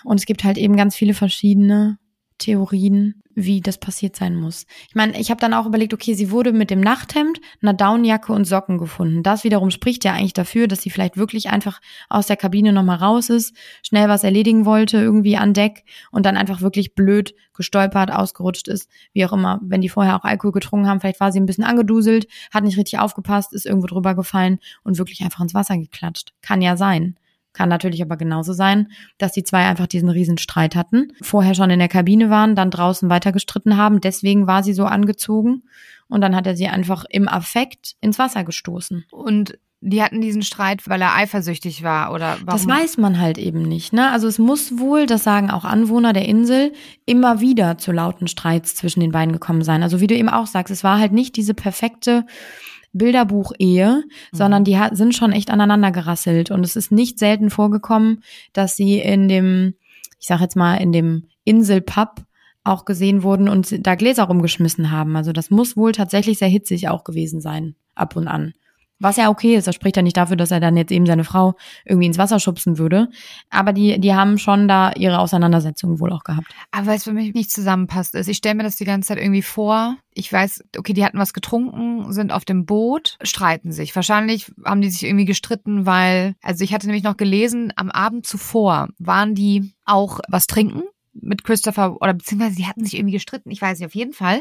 [0.05, 1.99] Und es gibt halt eben ganz viele verschiedene
[2.41, 4.67] Theorien, wie das passiert sein muss.
[4.89, 8.33] Ich meine, ich habe dann auch überlegt, okay, sie wurde mit dem Nachthemd, einer Downjacke
[8.33, 9.23] und Socken gefunden.
[9.23, 12.97] Das wiederum spricht ja eigentlich dafür, dass sie vielleicht wirklich einfach aus der Kabine nochmal
[12.97, 18.13] raus ist, schnell was erledigen wollte, irgendwie an Deck und dann einfach wirklich blöd gestolpert,
[18.13, 19.61] ausgerutscht ist, wie auch immer.
[19.63, 22.79] Wenn die vorher auch Alkohol getrunken haben, vielleicht war sie ein bisschen angeduselt, hat nicht
[22.79, 26.33] richtig aufgepasst, ist irgendwo drüber gefallen und wirklich einfach ins Wasser geklatscht.
[26.43, 27.17] Kann ja sein.
[27.53, 31.81] Kann natürlich aber genauso sein, dass die zwei einfach diesen Riesenstreit hatten, vorher schon in
[31.81, 35.65] der Kabine waren, dann draußen weiter gestritten haben, deswegen war sie so angezogen
[36.09, 39.05] und dann hat er sie einfach im Affekt ins Wasser gestoßen.
[39.11, 42.47] Und die hatten diesen Streit, weil er eifersüchtig war oder warum?
[42.47, 43.95] Das weiß man halt eben nicht.
[43.95, 44.11] Ne?
[44.11, 46.73] Also es muss wohl, das sagen auch Anwohner der Insel,
[47.07, 49.83] immer wieder zu lauten Streits zwischen den beiden gekommen sein.
[49.83, 52.27] Also wie du eben auch sagst, es war halt nicht diese perfekte
[52.93, 54.37] Bilderbuch-Ehe, mhm.
[54.37, 56.51] sondern die sind schon echt aneinander gerasselt.
[56.51, 58.23] Und es ist nicht selten vorgekommen,
[58.53, 59.75] dass sie in dem,
[60.19, 62.23] ich sag jetzt mal, in dem Inselpub
[62.63, 65.17] auch gesehen wurden und da Gläser rumgeschmissen haben.
[65.17, 68.53] Also das muss wohl tatsächlich sehr hitzig auch gewesen sein, ab und an.
[69.01, 71.25] Was ja okay ist, das spricht ja nicht dafür, dass er dann jetzt eben seine
[71.25, 71.55] Frau
[71.87, 73.09] irgendwie ins Wasser schubsen würde.
[73.49, 76.55] Aber die, die haben schon da ihre Auseinandersetzungen wohl auch gehabt.
[76.71, 78.29] Aber es für mich nicht zusammenpasst ist.
[78.29, 79.97] Ich stelle mir das die ganze Zeit irgendwie vor.
[80.13, 83.97] Ich weiß, okay, die hatten was getrunken, sind auf dem Boot, streiten sich.
[83.97, 88.27] Wahrscheinlich haben die sich irgendwie gestritten, weil, also ich hatte nämlich noch gelesen, am Abend
[88.27, 90.83] zuvor waren die auch was trinken
[91.23, 94.41] mit Christopher oder beziehungsweise die hatten sich irgendwie gestritten, ich weiß nicht, auf jeden Fall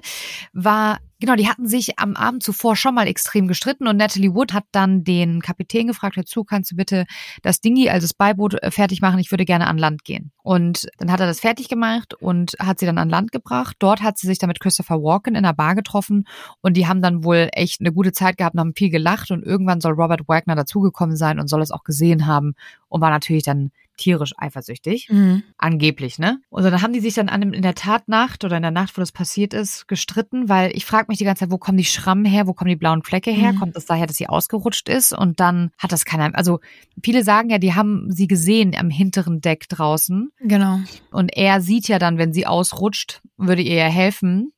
[0.53, 4.53] war Genau, die hatten sich am Abend zuvor schon mal extrem gestritten und Natalie Wood
[4.53, 7.05] hat dann den Kapitän gefragt, hör zu, kannst du bitte
[7.41, 9.19] das Dingi, also das Beiboot, äh, fertig machen?
[9.19, 10.31] Ich würde gerne an Land gehen.
[10.43, 13.75] Und dann hat er das fertig gemacht und hat sie dann an Land gebracht.
[13.79, 16.25] Dort hat sie sich dann mit Christopher Walken in einer Bar getroffen
[16.61, 19.43] und die haben dann wohl echt eine gute Zeit gehabt und haben viel gelacht und
[19.43, 22.53] irgendwann soll Robert Wagner dazugekommen sein und soll es auch gesehen haben
[22.87, 25.09] und war natürlich dann tierisch eifersüchtig.
[25.09, 25.43] Mhm.
[25.57, 26.39] Angeblich, ne?
[26.49, 29.01] Und dann haben die sich dann an, in der Tatnacht oder in der Nacht, wo
[29.01, 32.25] das passiert ist, gestritten, weil ich frage mich die ganze Zeit, wo kommen die Schrammen
[32.25, 33.53] her, wo kommen die blauen Flecke her?
[33.53, 33.59] Mhm.
[33.59, 35.13] Kommt das daher, dass sie ausgerutscht ist?
[35.13, 36.33] Und dann hat das keiner.
[36.35, 36.59] Also
[37.03, 40.31] viele sagen ja, die haben sie gesehen am hinteren Deck draußen.
[40.39, 40.79] Genau.
[41.11, 44.53] Und er sieht ja dann, wenn sie ausrutscht, würde ihr ja helfen.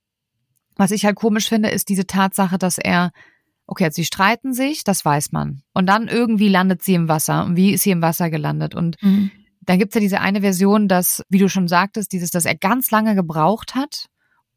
[0.76, 3.12] Was ich halt komisch finde, ist diese Tatsache, dass er
[3.68, 5.62] okay, sie streiten sich, das weiß man.
[5.74, 7.46] Und dann irgendwie landet sie im Wasser.
[7.46, 8.76] Und wie ist sie im Wasser gelandet?
[8.76, 9.32] Und mhm.
[9.62, 12.92] dann gibt's ja diese eine Version, dass, wie du schon sagtest, dieses, dass er ganz
[12.92, 14.08] lange gebraucht hat,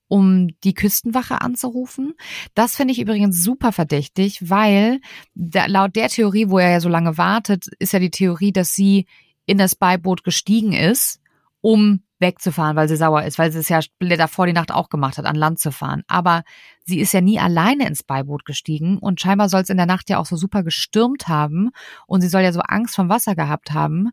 [0.09, 2.15] um die Küstenwache anzurufen.
[2.55, 5.01] Das finde ich übrigens super verdächtig, weil
[5.35, 8.75] da, laut der Theorie, wo er ja so lange wartet, ist ja die Theorie, dass
[8.75, 9.07] sie
[9.47, 11.21] in das Beiboot gestiegen ist,
[11.61, 15.19] um wegzufahren, weil sie sauer ist, weil sie es ja davor die Nacht auch gemacht
[15.19, 16.03] hat, an Land zu fahren.
[16.07, 16.43] Aber
[16.85, 20.09] sie ist ja nie alleine ins Beiboot gestiegen und scheinbar soll es in der Nacht
[20.11, 21.71] ja auch so super gestürmt haben
[22.07, 24.11] und sie soll ja so Angst vom Wasser gehabt haben,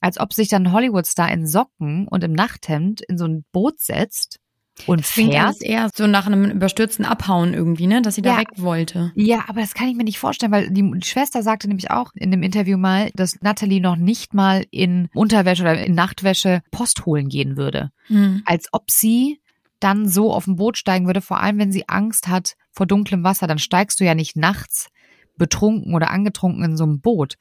[0.00, 4.40] als ob sich dann Hollywood-Star in Socken und im Nachthemd in so ein Boot setzt
[4.86, 5.62] und das fährt.
[5.62, 9.12] eher so nach einem überstürzten Abhauen irgendwie, ne, dass sie da weg wollte.
[9.14, 12.12] Ja, aber das kann ich mir nicht vorstellen, weil die, die Schwester sagte nämlich auch
[12.14, 17.06] in dem Interview mal, dass Natalie noch nicht mal in Unterwäsche oder in Nachtwäsche Post
[17.06, 17.90] holen gehen würde.
[18.06, 18.42] Hm.
[18.44, 19.40] Als ob sie
[19.80, 23.24] dann so auf ein Boot steigen würde, vor allem wenn sie Angst hat vor dunklem
[23.24, 24.88] Wasser, dann steigst du ja nicht nachts
[25.36, 27.36] betrunken oder angetrunken in so ein Boot.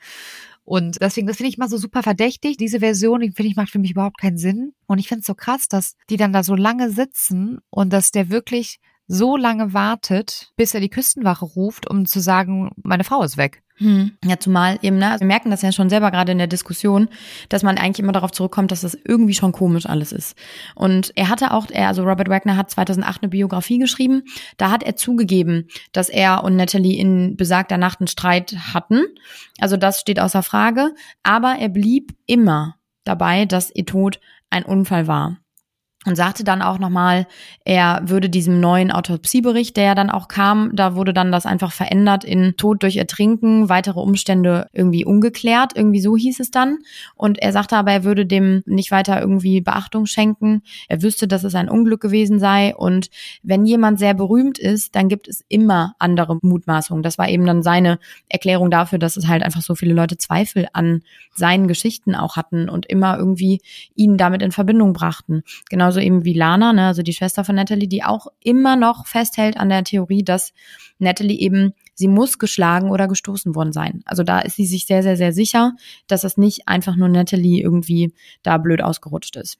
[0.68, 2.58] Und deswegen, das finde ich mal so super verdächtig.
[2.58, 4.74] Diese Version, die finde ich, macht für mich überhaupt keinen Sinn.
[4.86, 8.12] Und ich finde es so krass, dass die dann da so lange sitzen und dass
[8.12, 13.24] der wirklich so lange wartet, bis er die Küstenwache ruft, um zu sagen, meine Frau
[13.24, 13.64] ist weg.
[13.80, 14.14] Hm.
[14.26, 17.10] Ja, zumal eben, ne, also wir merken das ja schon selber gerade in der Diskussion,
[17.50, 20.36] dass man eigentlich immer darauf zurückkommt, dass das irgendwie schon komisch alles ist.
[20.74, 24.24] Und er hatte auch, er, also Robert Wagner hat 2008 eine Biografie geschrieben,
[24.58, 29.04] da hat er zugegeben, dass er und Natalie in besagter Nacht einen Streit hatten.
[29.60, 30.94] Also das steht außer Frage.
[31.22, 35.38] Aber er blieb immer dabei, dass ihr Tod ein Unfall war
[36.06, 37.28] und sagte dann auch nochmal,
[37.66, 41.74] er würde diesem neuen Autopsiebericht, der ja dann auch kam, da wurde dann das einfach
[41.74, 46.78] verändert in Tod durch Ertrinken, weitere Umstände irgendwie ungeklärt, irgendwie so hieß es dann.
[47.16, 50.62] Und er sagte aber, er würde dem nicht weiter irgendwie Beachtung schenken.
[50.88, 52.74] Er wüsste, dass es ein Unglück gewesen sei.
[52.74, 53.10] Und
[53.44, 57.04] wenn jemand sehr berühmt ist, dann gibt es immer andere Mutmaßungen.
[57.04, 60.68] Das war eben dann seine Erklärung dafür, dass es halt einfach so viele Leute Zweifel
[60.72, 61.02] an
[61.34, 63.62] seinen Geschichten auch hatten und immer irgendwie
[63.96, 65.44] ihn damit in Verbindung brachten.
[65.70, 69.06] Genauso genauso eben wie Lana, ne, also die Schwester von Natalie, die auch immer noch
[69.08, 70.54] festhält an der Theorie, dass
[71.00, 74.02] Natalie eben, sie muss geschlagen oder gestoßen worden sein.
[74.06, 75.74] Also da ist sie sich sehr, sehr, sehr sicher,
[76.08, 79.58] dass es nicht einfach nur Natalie irgendwie da blöd ausgerutscht ist.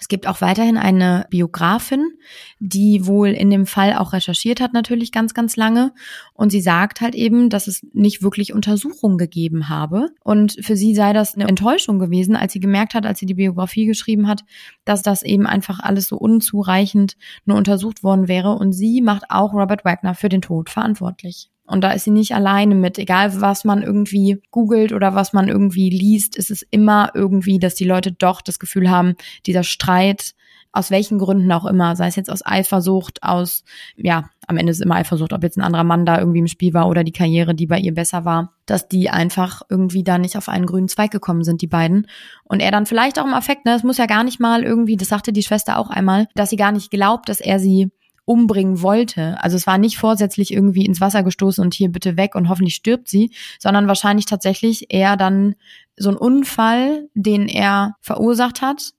[0.00, 2.12] Es gibt auch weiterhin eine Biografin,
[2.60, 5.92] die wohl in dem Fall auch recherchiert hat, natürlich ganz, ganz lange.
[6.34, 10.10] Und sie sagt halt eben, dass es nicht wirklich Untersuchungen gegeben habe.
[10.22, 13.34] Und für sie sei das eine Enttäuschung gewesen, als sie gemerkt hat, als sie die
[13.34, 14.44] Biografie geschrieben hat,
[14.84, 18.52] dass das eben einfach alles so unzureichend nur untersucht worden wäre.
[18.52, 21.50] Und sie macht auch Robert Wagner für den Tod verantwortlich.
[21.68, 22.98] Und da ist sie nicht alleine mit.
[22.98, 27.74] Egal, was man irgendwie googelt oder was man irgendwie liest, ist es immer irgendwie, dass
[27.74, 29.14] die Leute doch das Gefühl haben,
[29.46, 30.34] dieser Streit,
[30.72, 33.64] aus welchen Gründen auch immer, sei es jetzt aus Eifersucht, aus,
[33.96, 36.46] ja, am Ende ist es immer Eifersucht, ob jetzt ein anderer Mann da irgendwie im
[36.46, 40.18] Spiel war oder die Karriere, die bei ihr besser war, dass die einfach irgendwie da
[40.18, 42.06] nicht auf einen grünen Zweig gekommen sind, die beiden.
[42.44, 44.96] Und er dann vielleicht auch im Affekt, ne, es muss ja gar nicht mal irgendwie,
[44.96, 47.90] das sagte die Schwester auch einmal, dass sie gar nicht glaubt, dass er sie
[48.28, 49.42] umbringen wollte.
[49.42, 52.74] Also es war nicht vorsätzlich irgendwie ins Wasser gestoßen und hier bitte weg und hoffentlich
[52.74, 55.54] stirbt sie, sondern wahrscheinlich tatsächlich eher dann
[55.96, 58.92] so ein Unfall, den er verursacht hat,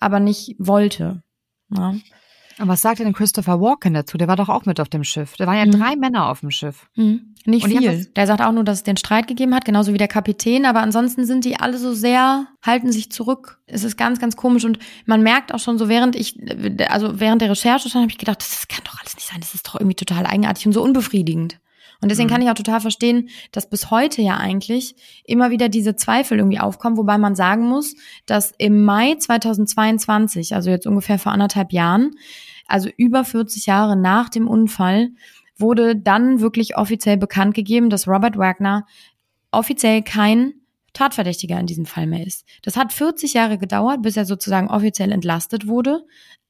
[0.00, 1.22] aber nicht wollte.
[1.70, 1.94] Ja.
[2.62, 4.16] Und was sagt denn Christopher Walken dazu?
[4.16, 5.34] Der war doch auch mit auf dem Schiff.
[5.36, 5.72] Da waren ja mhm.
[5.72, 6.86] drei Männer auf dem Schiff.
[6.94, 7.34] Mhm.
[7.44, 8.04] Nicht und viel.
[8.14, 10.64] Der sagt auch nur, dass es den Streit gegeben hat, genauso wie der Kapitän.
[10.64, 13.58] Aber ansonsten sind die alle so sehr, halten sich zurück.
[13.66, 14.64] Es ist ganz, ganz komisch.
[14.64, 16.38] Und man merkt auch schon so, während ich,
[16.88, 19.40] also während der Recherche schon, habe ich gedacht, das kann doch alles nicht sein.
[19.40, 21.58] Das ist doch irgendwie total eigenartig und so unbefriedigend.
[22.00, 22.32] Und deswegen mhm.
[22.32, 24.94] kann ich auch total verstehen, dass bis heute ja eigentlich
[25.24, 27.96] immer wieder diese Zweifel irgendwie aufkommen, wobei man sagen muss,
[28.26, 32.12] dass im Mai 2022, also jetzt ungefähr vor anderthalb Jahren,
[32.72, 35.10] also über 40 Jahre nach dem Unfall,
[35.56, 38.86] wurde dann wirklich offiziell bekannt gegeben, dass Robert Wagner
[39.50, 40.54] offiziell kein
[40.94, 42.46] Tatverdächtiger in diesem Fall mehr ist.
[42.62, 46.04] Das hat 40 Jahre gedauert, bis er sozusagen offiziell entlastet wurde.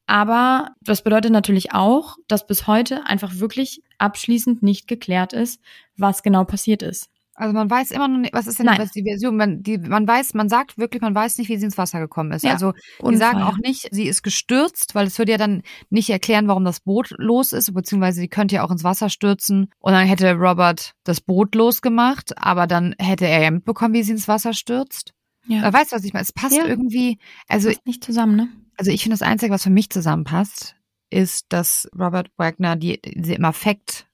[0.06, 5.60] Aber das bedeutet natürlich auch, dass bis heute einfach wirklich abschließend nicht geklärt ist,
[5.96, 7.08] was genau passiert ist.
[7.34, 8.78] Also man weiß immer noch nicht, was ist denn Nein.
[8.78, 9.36] was die Version?
[9.36, 12.30] Man, die, man weiß, man sagt wirklich, man weiß nicht, wie sie ins Wasser gekommen
[12.32, 12.42] ist.
[12.44, 13.16] Ja, also die Unfall.
[13.18, 16.80] sagen auch nicht, sie ist gestürzt, weil es würde ja dann nicht erklären, warum das
[16.80, 20.92] Boot los ist, beziehungsweise sie könnte ja auch ins Wasser stürzen und dann hätte Robert
[21.04, 25.14] das Boot losgemacht, aber dann hätte er ja mitbekommen, wie sie ins Wasser stürzt.
[25.46, 25.62] Ja.
[25.62, 26.22] Da weißt du, was ich meine?
[26.24, 26.66] Es passt Ja.
[26.66, 27.18] irgendwie,
[27.48, 28.48] also Passt nicht zusammen, ne?
[28.76, 30.76] also ich finde, das Einzige, was für mich zusammenpasst,
[31.08, 34.06] ist, dass Robert Wagner die, sie im Affekt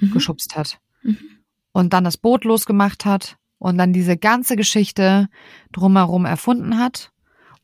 [0.00, 0.10] Mhm.
[0.12, 0.78] geschubst hat.
[1.02, 1.16] Mhm.
[1.72, 5.28] Und dann das Boot losgemacht hat und dann diese ganze Geschichte
[5.72, 7.12] drumherum erfunden hat.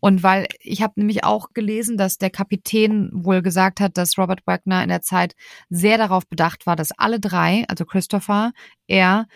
[0.01, 4.47] Und weil ich habe nämlich auch gelesen, dass der Kapitän wohl gesagt hat, dass Robert
[4.47, 5.35] Wagner in der Zeit
[5.71, 8.53] sehr darauf bedacht war, dass alle drei, also Christopher,
[8.87, 9.27] er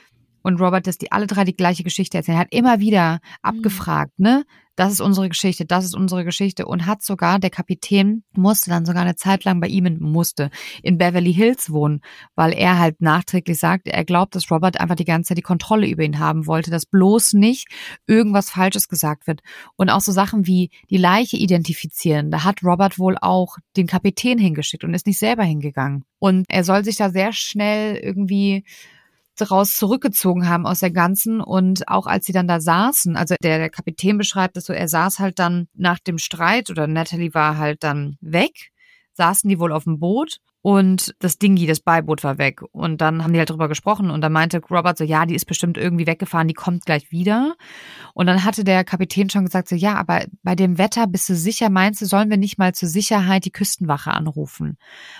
[0.49, 2.39] und Robert, dass die alle drei die gleiche Geschichte erzählen.
[2.39, 4.45] Er hat immer wieder abgefragt, ne?
[4.79, 8.87] Das ist unsere Geschichte, das ist unsere Geschichte und hat sogar, der Kapitän musste dann
[8.87, 10.51] sogar eine Zeit lang bei ihm in, musste
[10.85, 12.01] in Beverly Hills wohnen,
[12.37, 15.89] weil er halt nachträglich sagt, er glaubt, dass Robert einfach die ganze Zeit die Kontrolle
[15.89, 17.67] über ihn haben wollte, dass bloß nicht
[18.07, 19.41] irgendwas Falsches gesagt wird.
[19.75, 24.39] Und auch so Sachen wie die Leiche identifizieren, da hat Robert wohl auch den Kapitän
[24.39, 26.05] hingeschickt und ist nicht selber hingegangen.
[26.21, 28.63] Und er soll sich da sehr schnell irgendwie
[29.41, 31.41] daraus zurückgezogen haben aus der ganzen.
[31.41, 34.89] Und auch als sie dann da saßen, also der, der Kapitän beschreibt es so, er
[34.89, 38.71] saß halt dann nach dem Streit oder Natalie war halt dann weg,
[39.15, 43.23] saßen die wohl auf dem Boot und das Dingi, das Beiboot war weg und dann
[43.23, 46.07] haben die halt drüber gesprochen und dann meinte Robert so, ja, die ist bestimmt irgendwie
[46.07, 47.55] weggefahren, die kommt gleich wieder
[48.15, 51.37] und dann hatte der Kapitän schon gesagt so, ja, aber bei dem Wetter bist du
[51.37, 54.77] sicher, meinst du, sollen wir nicht mal zur Sicherheit die Küstenwache anrufen?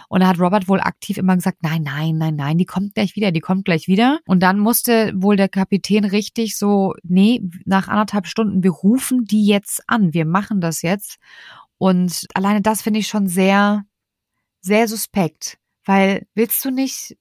[0.09, 3.15] Und da hat Robert wohl aktiv immer gesagt, nein, nein, nein, nein, die kommt gleich
[3.15, 4.19] wieder, die kommt gleich wieder.
[4.27, 9.47] Und dann musste wohl der Kapitän richtig so, nee, nach anderthalb Stunden, wir rufen die
[9.47, 11.19] jetzt an, wir machen das jetzt.
[11.79, 13.85] Und alleine das finde ich schon sehr,
[14.61, 15.59] sehr suspekt.
[15.85, 17.17] Weil willst du nicht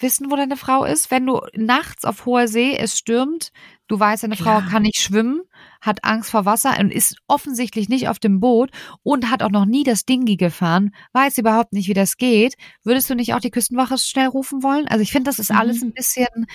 [0.00, 1.10] wissen, wo deine Frau ist?
[1.10, 3.50] Wenn du nachts auf hoher See, es stürmt,
[3.88, 4.66] du weißt, deine Frau Ja.
[4.68, 5.42] kann nicht schwimmen,
[5.80, 8.70] hat Angst vor Wasser und ist offensichtlich nicht auf dem Boot
[9.02, 12.54] und hat auch noch nie das Dingi gefahren, weiß überhaupt nicht, wie das geht.
[12.84, 14.86] Würdest du nicht auch die Küstenwache schnell rufen wollen?
[14.88, 15.58] Also ich finde, das ist Mhm.
[15.58, 16.46] alles ein bisschen,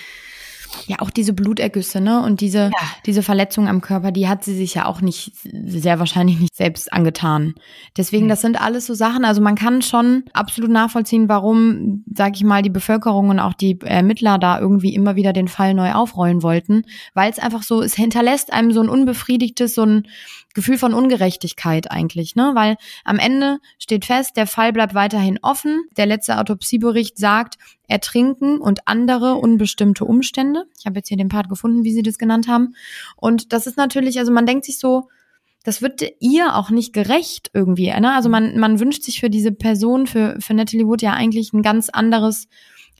[0.87, 2.21] Ja, auch diese Blutergüsse, ne?
[2.23, 2.87] Und diese, Ja.
[3.05, 5.31] diese Verletzung am Körper, die hat sie sich ja auch nicht,
[5.65, 7.53] sehr wahrscheinlich nicht selbst angetan.
[7.97, 8.29] Deswegen, Nee.
[8.31, 9.25] das sind alles so Sachen.
[9.25, 13.79] Also man kann schon absolut nachvollziehen, warum, sag ich mal, die Bevölkerung und auch die
[13.81, 16.83] Ermittler da irgendwie immer wieder den Fall neu aufrollen wollten.
[17.13, 20.07] Weil es einfach so, es hinterlässt einem so ein unbefriedigtes, so ein
[20.53, 22.51] Gefühl von Ungerechtigkeit eigentlich, ne?
[22.53, 25.83] Weil am Ende steht fest, der Fall bleibt weiterhin offen.
[25.97, 30.65] Der letzte Autopsiebericht sagt, Ertrinken und andere unbestimmte Umstände.
[30.79, 32.75] Ich habe jetzt hier den Part gefunden, wie Sie das genannt haben.
[33.15, 35.09] Und das ist natürlich, also man denkt sich so,
[35.63, 37.87] das wird ihr auch nicht gerecht irgendwie.
[37.87, 38.13] Ne?
[38.13, 41.61] Also man, man wünscht sich für diese Person, für, für Natalie Wood ja eigentlich ein
[41.61, 42.47] ganz anderes,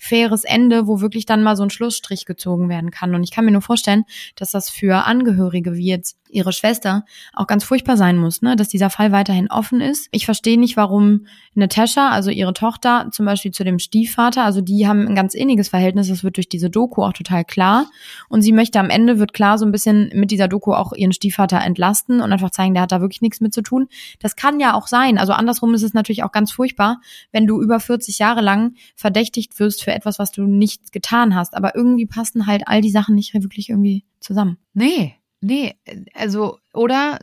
[0.03, 3.15] faires Ende, wo wirklich dann mal so ein Schlussstrich gezogen werden kann.
[3.15, 4.03] Und ich kann mir nur vorstellen,
[4.35, 8.55] dass das für Angehörige wie jetzt ihre Schwester auch ganz furchtbar sein muss, ne?
[8.55, 10.07] dass dieser Fall weiterhin offen ist.
[10.11, 14.87] Ich verstehe nicht, warum Natascha, also ihre Tochter, zum Beispiel zu dem Stiefvater, also die
[14.87, 17.85] haben ein ganz inniges Verhältnis, das wird durch diese Doku auch total klar.
[18.29, 21.13] Und sie möchte am Ende, wird klar, so ein bisschen mit dieser Doku auch ihren
[21.13, 23.87] Stiefvater entlasten und einfach zeigen, der hat da wirklich nichts mit zu tun.
[24.19, 25.17] Das kann ja auch sein.
[25.17, 26.99] Also andersrum ist es natürlich auch ganz furchtbar,
[27.31, 31.55] wenn du über 40 Jahre lang verdächtigt wirst für etwas, was du nicht getan hast.
[31.55, 34.57] Aber irgendwie passen halt all die Sachen nicht wirklich irgendwie zusammen.
[34.73, 35.75] nee, nee,
[36.13, 37.19] also, oder,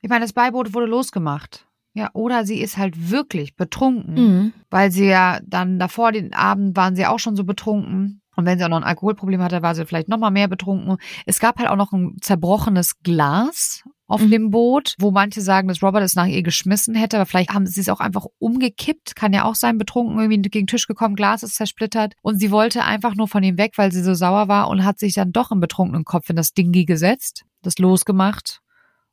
[0.00, 1.66] ich meine, das Beiboot wurde losgemacht.
[1.92, 4.14] Ja, oder sie ist halt wirklich betrunken.
[4.14, 4.52] Mhm.
[4.70, 8.22] weil sie ja dann davor den Abend waren sie auch schon so betrunken.
[8.36, 10.96] Und wenn sie auch noch ein Alkoholproblem hatte, war sie vielleicht noch mal mehr betrunken.
[11.26, 14.30] Es gab halt auch noch ein zerbrochenes Glas auf Mhm.
[14.30, 17.66] dem Boot, wo manche sagen, dass Robert es nach ihr geschmissen hätte, aber vielleicht haben
[17.66, 21.14] sie es auch einfach umgekippt, kann ja auch sein, betrunken irgendwie gegen den Tisch gekommen,
[21.14, 24.48] Glas ist zersplittert und sie wollte einfach nur von ihm weg, weil sie so sauer
[24.48, 28.60] war und hat sich dann doch im betrunkenen Kopf in das Dingi gesetzt, das losgemacht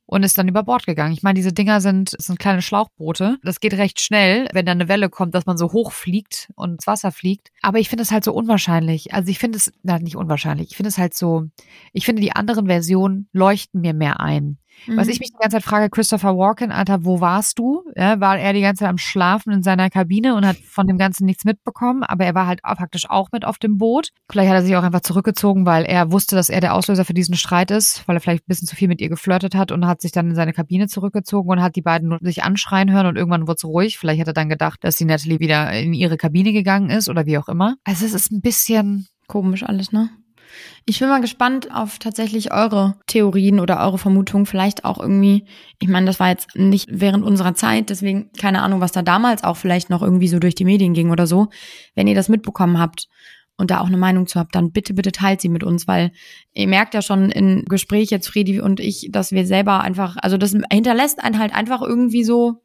[0.07, 1.13] und ist dann über Bord gegangen.
[1.13, 3.37] Ich meine, diese Dinger sind, sind kleine Schlauchboote.
[3.43, 6.71] Das geht recht schnell, wenn da eine Welle kommt, dass man so hoch fliegt und
[6.71, 7.49] ins Wasser fliegt.
[7.61, 9.13] Aber ich finde es halt so unwahrscheinlich.
[9.13, 10.69] Also ich finde es, na, nicht unwahrscheinlich.
[10.71, 11.47] Ich finde es halt so,
[11.91, 14.57] ich finde die anderen Versionen leuchten mir mehr ein.
[14.87, 15.11] Was Mhm.
[15.11, 17.83] ich mich die ganze Zeit frage, Christopher Walken, Alter, wo warst du?
[17.95, 20.97] Ja, war er die ganze Zeit am Schlafen in seiner Kabine und hat von dem
[20.97, 24.09] Ganzen nichts mitbekommen, aber er war halt praktisch auch mit auf dem Boot.
[24.29, 27.13] Vielleicht hat er sich auch einfach zurückgezogen, weil er wusste, dass er der Auslöser für
[27.13, 29.85] diesen Streit ist, weil er vielleicht ein bisschen zu viel mit ihr geflirtet hat und
[29.87, 33.07] hat sich dann in seine Kabine zurückgezogen und hat die beiden nur sich anschreien hören
[33.07, 33.97] und irgendwann wurde es ruhig.
[33.97, 37.25] Vielleicht hat er dann gedacht, dass die Natalie wieder in ihre Kabine gegangen ist oder
[37.25, 37.75] wie auch immer.
[37.83, 40.09] Also es ist ein bisschen, Komisch alles, ne?
[40.85, 44.45] Ich bin mal gespannt auf tatsächlich eure Theorien oder eure Vermutungen.
[44.45, 45.45] Vielleicht auch irgendwie,
[45.79, 49.43] ich meine, das war jetzt nicht während unserer Zeit, deswegen keine Ahnung, was da damals
[49.43, 51.47] auch vielleicht noch irgendwie so durch die Medien ging oder so.
[51.95, 53.07] Wenn ihr das mitbekommen habt
[53.57, 56.11] und da auch eine Meinung zu habt, dann bitte, bitte teilt sie mit uns, weil
[56.53, 60.37] ihr merkt ja schon im Gespräch jetzt Fredi und ich, dass wir selber einfach, also
[60.37, 62.61] das hinterlässt einen halt einfach irgendwie so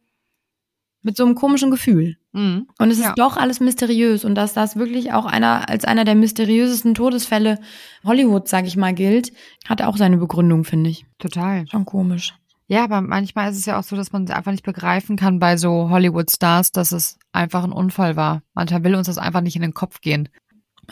[1.03, 2.17] mit so einem komischen Gefühl.
[2.33, 2.69] Mhm.
[2.79, 3.15] Und es ist ja.
[3.17, 7.59] doch alles mysteriös und dass das wirklich auch einer als einer der mysteriösesten Todesfälle
[8.05, 9.33] Hollywoods, sag ich mal, gilt,
[9.69, 11.05] hat auch seine Begründung, finde ich.
[11.19, 11.67] Total.
[11.69, 12.35] Schon komisch.
[12.69, 15.57] Ja, aber manchmal ist es ja auch so, dass man einfach nicht begreifen kann bei
[15.57, 18.43] so Hollywood-Stars, dass es einfach ein Unfall war.
[18.55, 20.29] Manchmal will uns das einfach nicht in den Kopf gehen.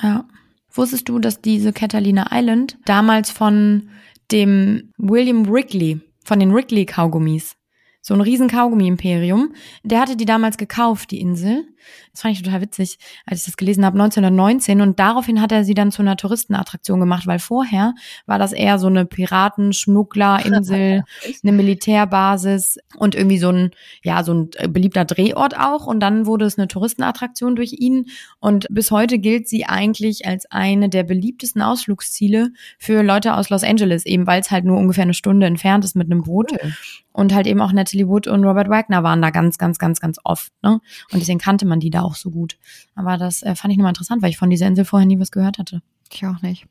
[0.02, 0.24] Ja.
[0.72, 3.88] Wusstest du, dass diese Catalina Island damals von
[4.30, 7.56] dem William Wrigley, von den Wrigley-Kaugummis,
[8.02, 9.52] so ein riesen Kaugummi-Imperium.
[9.82, 11.64] Der hatte die damals gekauft, die Insel.
[12.12, 14.80] Das fand ich total witzig, als ich das gelesen habe, 1919.
[14.80, 17.94] Und daraufhin hat er sie dann zu einer Touristenattraktion gemacht, weil vorher
[18.26, 21.04] war das eher so eine Piraten, Schmuggler-Insel,
[21.42, 23.70] eine Militärbasis und irgendwie so ein,
[24.02, 25.86] ja, so ein beliebter Drehort auch.
[25.86, 28.06] Und dann wurde es eine Touristenattraktion durch ihn.
[28.40, 33.64] Und bis heute gilt sie eigentlich als eine der beliebtesten Ausflugsziele für Leute aus Los
[33.64, 36.52] Angeles, eben weil es halt nur ungefähr eine Stunde entfernt ist mit einem Boot.
[36.52, 36.72] Cool.
[37.12, 40.18] Und halt eben auch Natalie Wood und Robert Wagner waren da ganz, ganz, ganz, ganz
[40.24, 40.52] oft.
[40.62, 40.80] Ne?
[41.12, 42.56] Und deswegen kannte man die da auch so gut.
[42.94, 45.32] Aber das äh, fand ich nochmal interessant, weil ich von dieser Insel vorher nie was
[45.32, 45.82] gehört hatte.
[46.12, 46.66] Ich auch nicht.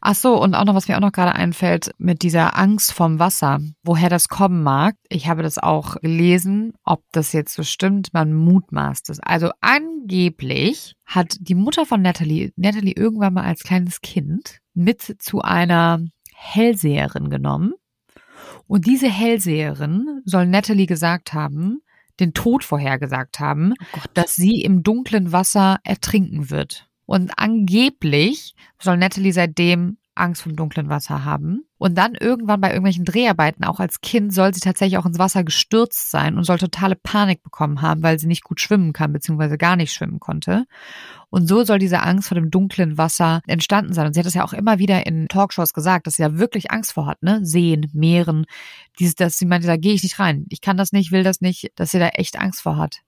[0.00, 3.18] Ach so, und auch noch, was mir auch noch gerade einfällt, mit dieser Angst vom
[3.18, 4.96] Wasser, woher das kommen mag.
[5.08, 9.20] Ich habe das auch gelesen, ob das jetzt so stimmt, man mutmaßt es.
[9.20, 15.42] Also angeblich hat die Mutter von Natalie, Natalie irgendwann mal als kleines Kind mit zu
[15.42, 16.00] einer
[16.34, 17.74] Hellseherin genommen
[18.68, 21.80] und diese Hellseherin soll Natalie gesagt haben,
[22.20, 26.88] den Tod vorhergesagt haben, oh dass sie im dunklen Wasser ertrinken wird.
[27.06, 31.64] Und angeblich soll Natalie seitdem Angst vom dunklen Wasser haben.
[31.78, 35.44] Und dann irgendwann bei irgendwelchen Dreharbeiten, auch als Kind, soll sie tatsächlich auch ins Wasser
[35.44, 39.58] gestürzt sein und soll totale Panik bekommen haben, weil sie nicht gut schwimmen kann, beziehungsweise
[39.58, 40.64] gar nicht schwimmen konnte.
[41.30, 44.06] Und so soll diese Angst vor dem dunklen Wasser entstanden sein.
[44.06, 46.70] Und sie hat es ja auch immer wieder in Talkshows gesagt, dass sie ja wirklich
[46.70, 47.40] Angst vor hat, ne?
[47.44, 48.46] Seen, Meeren.
[48.98, 50.46] Dieses, dass sie meinte, da gehe ich nicht rein.
[50.48, 53.02] Ich kann das nicht, will das nicht, dass sie da echt Angst vor hat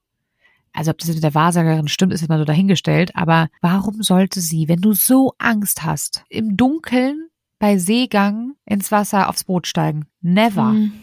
[0.73, 4.67] also ob das mit der Wahrsagerin stimmt, ist mal so dahingestellt, aber warum sollte sie,
[4.67, 7.27] wenn du so Angst hast, im Dunkeln
[7.59, 10.05] bei Seegang ins Wasser aufs Boot steigen?
[10.21, 10.73] Never.
[10.73, 10.93] Mhm.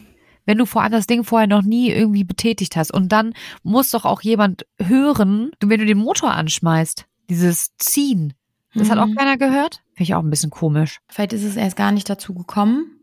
[0.47, 3.91] Wenn du vor allem das Ding vorher noch nie irgendwie betätigt hast und dann muss
[3.91, 8.33] doch auch jemand hören, wenn du den Motor anschmeißt, dieses Ziehen.
[8.75, 8.93] Das mhm.
[8.93, 9.14] hat auch mhm.
[9.14, 9.83] keiner gehört?
[9.93, 11.01] Finde ich auch ein bisschen komisch.
[11.09, 12.97] Vielleicht ist es erst gar nicht dazu gekommen.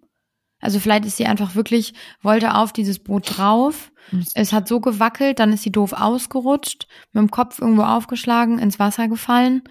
[0.66, 1.94] Also vielleicht ist sie einfach wirklich,
[2.24, 3.92] wollte auf dieses Boot drauf.
[4.34, 8.80] Es hat so gewackelt, dann ist sie doof ausgerutscht, mit dem Kopf irgendwo aufgeschlagen, ins
[8.80, 9.62] Wasser gefallen.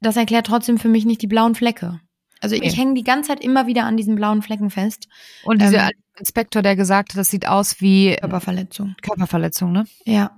[0.00, 2.00] Das erklärt trotzdem für mich nicht die blauen Flecke.
[2.40, 5.08] Also ich hänge die ganze Zeit immer wieder an diesen blauen Flecken fest.
[5.44, 8.94] Und dieser ähm, Inspektor, der gesagt hat, das sieht aus wie Körperverletzung.
[9.02, 9.84] Körperverletzung, ne?
[10.06, 10.30] Ja.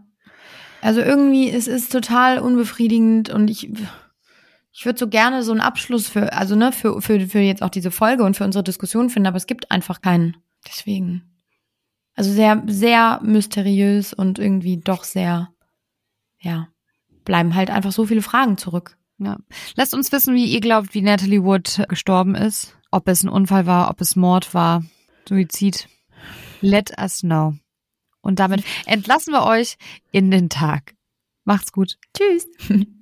[0.81, 3.71] Also irgendwie, es ist total unbefriedigend und ich,
[4.73, 7.69] ich würde so gerne so einen Abschluss für, also ne, für, für, für jetzt auch
[7.69, 10.37] diese Folge und für unsere Diskussion finden, aber es gibt einfach keinen.
[10.67, 11.23] Deswegen.
[12.15, 15.51] Also sehr, sehr mysteriös und irgendwie doch sehr,
[16.41, 16.69] ja,
[17.25, 18.97] bleiben halt einfach so viele Fragen zurück.
[19.19, 19.39] Ja.
[19.77, 22.77] Lasst uns wissen, wie ihr glaubt, wie Natalie Wood gestorben ist.
[22.91, 24.85] Ob es ein Unfall war, ob es Mord war,
[25.29, 25.89] Suizid.
[26.61, 27.55] Let us know.
[28.21, 29.77] Und damit entlassen wir euch
[30.13, 30.95] in den Tag.
[31.45, 31.99] Macht's gut.
[32.15, 32.47] Tschüss.